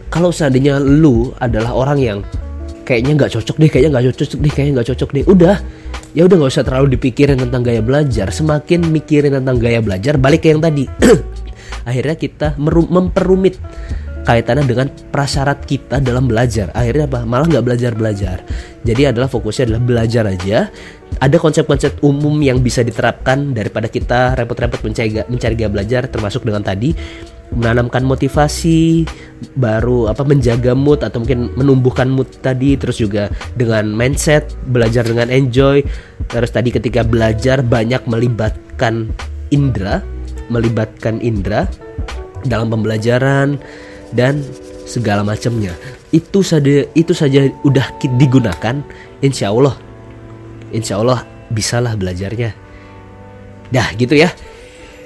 kalau 0.09 0.33
seandainya 0.33 0.81
lu 0.81 1.29
adalah 1.37 1.75
orang 1.75 1.99
yang 2.01 2.19
kayaknya 2.81 3.21
nggak 3.21 3.31
cocok 3.37 3.55
deh 3.61 3.69
kayaknya 3.69 3.89
nggak 3.93 4.05
cocok 4.17 4.39
deh 4.41 4.51
kayaknya 4.51 4.73
nggak 4.81 4.89
cocok 4.95 5.09
deh 5.13 5.25
udah. 5.29 5.57
Ya 6.11 6.27
udah 6.27 6.35
nggak 6.41 6.51
usah 6.51 6.65
terlalu 6.67 6.99
dipikirin 6.99 7.39
tentang 7.39 7.61
gaya 7.63 7.79
belajar. 7.79 8.27
Semakin 8.33 8.83
mikirin 8.89 9.31
tentang 9.37 9.61
gaya 9.61 9.79
belajar 9.79 10.17
balik 10.17 10.43
ke 10.43 10.51
yang 10.51 10.59
tadi. 10.59 10.89
Akhirnya 11.87 12.17
kita 12.17 12.59
memperumit 12.59 13.61
kaitannya 14.23 14.65
dengan 14.65 14.87
prasyarat 15.09 15.65
kita 15.65 15.99
dalam 16.01 16.29
belajar. 16.29 16.69
Akhirnya 16.75 17.09
apa? 17.09 17.25
Malah 17.25 17.47
nggak 17.49 17.65
belajar 17.65 17.91
belajar 17.93 18.37
jadi 18.81 19.13
adalah 19.13 19.29
fokusnya 19.29 19.69
adalah 19.69 19.83
belajar 19.83 20.23
aja. 20.25 20.57
Ada 21.21 21.37
konsep-konsep 21.37 22.01
umum 22.01 22.33
yang 22.41 22.65
bisa 22.65 22.81
diterapkan 22.81 23.53
daripada 23.53 23.85
kita 23.85 24.33
repot-repot 24.33 24.81
mencari 24.81 25.21
mencari 25.29 25.53
gaya 25.53 25.69
belajar 25.69 26.09
termasuk 26.09 26.41
dengan 26.41 26.65
tadi 26.65 26.97
menanamkan 27.51 28.07
motivasi 28.07 29.03
baru 29.59 30.07
apa 30.07 30.23
menjaga 30.23 30.71
mood 30.71 31.03
atau 31.03 31.19
mungkin 31.19 31.51
menumbuhkan 31.59 32.07
mood 32.07 32.31
tadi 32.39 32.79
terus 32.79 32.97
juga 32.97 33.27
dengan 33.53 33.91
mindset 33.93 34.49
belajar 34.65 35.05
dengan 35.05 35.29
enjoy. 35.29 35.85
Terus 36.25 36.49
tadi 36.49 36.73
ketika 36.73 37.05
belajar 37.05 37.61
banyak 37.61 38.01
melibatkan 38.09 39.13
indera 39.53 40.01
melibatkan 40.49 41.21
indera 41.21 41.69
dalam 42.43 42.73
pembelajaran 42.73 43.61
dan 44.11 44.43
segala 44.87 45.23
macamnya. 45.23 45.75
Itu 46.11 46.43
saja 46.43 46.83
itu 46.91 47.15
saja 47.15 47.47
udah 47.63 47.95
digunakan 48.19 48.83
insya 49.23 49.51
Allah. 49.51 49.75
Insya 50.71 50.99
Allah 50.99 51.23
bisalah 51.51 51.95
belajarnya. 51.95 52.51
Dah 53.71 53.87
gitu 53.95 54.15
ya. 54.19 54.31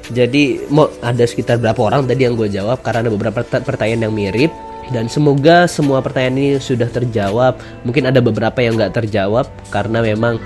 Jadi 0.05 0.69
mau 0.69 0.89
ada 1.01 1.25
sekitar 1.25 1.57
berapa 1.57 1.81
orang 1.81 2.05
tadi 2.05 2.29
yang 2.29 2.37
gue 2.37 2.45
jawab 2.45 2.85
karena 2.85 3.09
ada 3.09 3.11
beberapa 3.13 3.41
pertanyaan 3.41 4.05
yang 4.09 4.13
mirip 4.13 4.51
dan 4.93 5.09
semoga 5.09 5.65
semua 5.65 5.97
pertanyaan 6.05 6.37
ini 6.37 6.49
sudah 6.61 6.85
terjawab. 6.89 7.57
Mungkin 7.85 8.05
ada 8.05 8.21
beberapa 8.21 8.61
yang 8.61 8.77
nggak 8.77 8.93
terjawab 9.01 9.49
karena 9.73 10.05
memang 10.05 10.37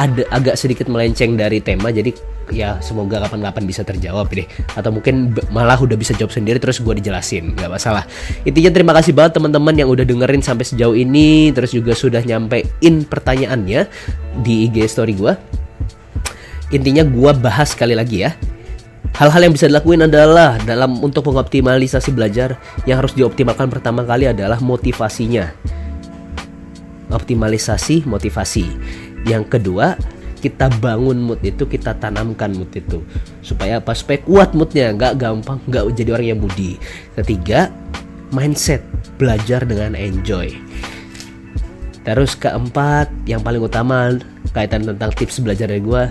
ada 0.00 0.24
agak 0.32 0.56
sedikit 0.56 0.88
melenceng 0.88 1.36
dari 1.36 1.60
tema 1.60 1.92
jadi 1.92 2.14
ya 2.50 2.78
semoga 2.84 3.22
kapan-kapan 3.22 3.64
bisa 3.64 3.82
terjawab 3.86 4.28
deh. 4.30 4.46
Atau 4.74 4.90
mungkin 4.94 5.34
malah 5.50 5.78
udah 5.78 5.94
bisa 5.94 6.12
jawab 6.14 6.34
sendiri 6.34 6.58
terus 6.58 6.82
gue 6.82 6.94
dijelasin. 6.98 7.56
Nggak 7.56 7.70
masalah. 7.70 8.04
Intinya 8.44 8.70
terima 8.70 8.92
kasih 8.94 9.14
banget 9.14 9.38
teman-teman 9.40 9.74
yang 9.74 9.88
udah 9.88 10.04
dengerin 10.04 10.42
sampai 10.42 10.66
sejauh 10.66 10.94
ini 10.94 11.54
terus 11.54 11.72
juga 11.72 11.96
sudah 11.96 12.22
nyampein 12.22 13.06
pertanyaannya 13.06 13.88
di 14.42 14.70
IG 14.70 14.86
story 14.86 15.14
gue 15.16 15.34
intinya 16.70 17.02
gue 17.02 17.32
bahas 17.38 17.74
sekali 17.74 17.98
lagi 17.98 18.24
ya. 18.24 18.32
Hal-hal 19.10 19.50
yang 19.50 19.52
bisa 19.52 19.66
dilakuin 19.66 20.06
adalah 20.06 20.56
dalam 20.62 21.02
untuk 21.02 21.26
mengoptimalisasi 21.28 22.14
belajar 22.14 22.56
yang 22.86 23.02
harus 23.02 23.12
dioptimalkan 23.12 23.68
pertama 23.68 24.06
kali 24.06 24.30
adalah 24.30 24.62
motivasinya. 24.62 25.50
Optimalisasi 27.10 28.06
motivasi. 28.06 28.64
Yang 29.26 29.58
kedua, 29.58 29.98
kita 30.40 30.72
bangun 30.80 31.20
mood 31.20 31.44
itu 31.44 31.68
kita 31.68 31.94
tanamkan 32.00 32.56
mood 32.56 32.72
itu. 32.72 33.04
Supaya 33.44 33.78
apa? 33.78 33.92
Supaya 33.92 34.18
kuat 34.24 34.56
moodnya 34.56 34.96
nggak 34.96 35.20
gampang 35.20 35.60
nggak 35.68 35.84
jadi 35.94 36.10
orang 36.16 36.28
yang 36.34 36.40
budi 36.40 36.80
ketiga 37.20 37.68
mindset 38.32 38.80
belajar 39.20 39.62
dengan 39.68 39.92
enjoy. 39.92 40.50
Terus 42.00 42.32
keempat 42.34 43.12
yang 43.28 43.44
paling 43.44 43.60
utama 43.60 44.16
kaitan 44.56 44.88
tentang 44.88 45.12
tips 45.12 45.44
belajar 45.44 45.68
dari 45.68 45.84
gue 45.84 46.02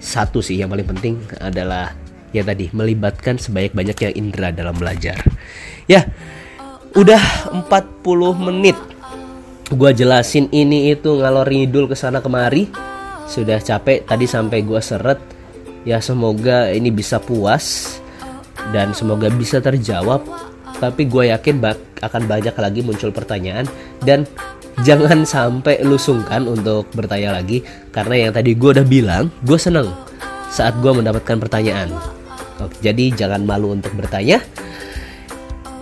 satu 0.00 0.42
sih 0.42 0.58
yang 0.58 0.72
paling 0.72 0.88
penting 0.88 1.14
adalah 1.38 1.94
ya 2.34 2.42
tadi 2.42 2.72
melibatkan 2.74 3.38
sebanyak-banyaknya 3.38 4.10
indera 4.18 4.50
dalam 4.50 4.74
belajar. 4.74 5.20
Ya 5.86 6.08
udah 6.98 7.22
40 7.54 7.66
menit. 8.50 8.76
Gue 9.70 9.94
jelasin 9.94 10.50
ini 10.50 10.90
itu 10.90 11.14
ngalor 11.14 11.46
ngidul 11.46 11.86
ke 11.86 11.94
sana 11.94 12.18
kemari 12.18 12.66
sudah 13.30 13.62
capek 13.62 14.02
tadi 14.02 14.26
sampai 14.26 14.66
gue 14.66 14.80
seret. 14.82 15.22
Ya 15.86 16.02
semoga 16.02 16.68
ini 16.74 16.90
bisa 16.90 17.22
puas 17.22 17.96
dan 18.74 18.90
semoga 18.90 19.30
bisa 19.30 19.62
terjawab. 19.62 20.26
Tapi 20.82 21.06
gue 21.06 21.30
yakin 21.30 21.62
bak 21.62 22.02
akan 22.02 22.26
banyak 22.26 22.52
lagi 22.58 22.80
muncul 22.82 23.14
pertanyaan. 23.14 23.70
Dan 24.02 24.26
jangan 24.82 25.22
sampai 25.22 25.78
lu 25.86 25.94
sungkan 25.94 26.50
untuk 26.50 26.90
bertanya 26.90 27.38
lagi 27.38 27.62
karena 27.94 28.28
yang 28.28 28.32
tadi 28.34 28.56
gue 28.58 28.70
udah 28.80 28.86
bilang 28.86 29.28
gue 29.44 29.58
seneng 29.60 29.92
saat 30.50 30.74
gue 30.82 30.90
mendapatkan 30.90 31.38
pertanyaan. 31.38 31.94
Oke, 32.60 32.76
jadi 32.84 33.14
jangan 33.14 33.46
malu 33.46 33.72
untuk 33.72 33.94
bertanya. 33.96 34.42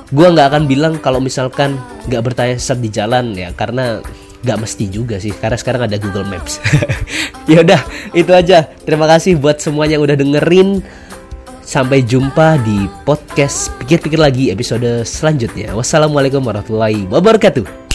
Gue 0.08 0.28
nggak 0.30 0.46
akan 0.54 0.64
bilang 0.70 0.94
kalau 1.00 1.20
misalkan 1.20 1.76
nggak 2.06 2.22
bertanya 2.32 2.56
saat 2.56 2.80
di 2.80 2.88
jalan 2.88 3.36
ya 3.36 3.52
karena 3.52 4.00
Gak 4.46 4.58
mesti 4.62 4.84
juga 4.86 5.18
sih 5.18 5.34
karena 5.34 5.58
sekarang 5.58 5.90
ada 5.90 5.96
Google 5.98 6.26
Maps. 6.26 6.62
ya 7.50 7.64
udah, 7.64 7.82
itu 8.14 8.30
aja. 8.30 8.70
Terima 8.86 9.10
kasih 9.10 9.34
buat 9.38 9.58
semuanya 9.58 9.98
yang 9.98 10.04
udah 10.06 10.16
dengerin. 10.18 10.80
Sampai 11.68 12.00
jumpa 12.00 12.56
di 12.64 12.88
podcast 13.04 13.68
pikir-pikir 13.76 14.16
lagi 14.16 14.48
episode 14.48 15.04
selanjutnya. 15.04 15.76
Wassalamualaikum 15.76 16.40
warahmatullahi 16.40 17.04
wabarakatuh. 17.12 17.87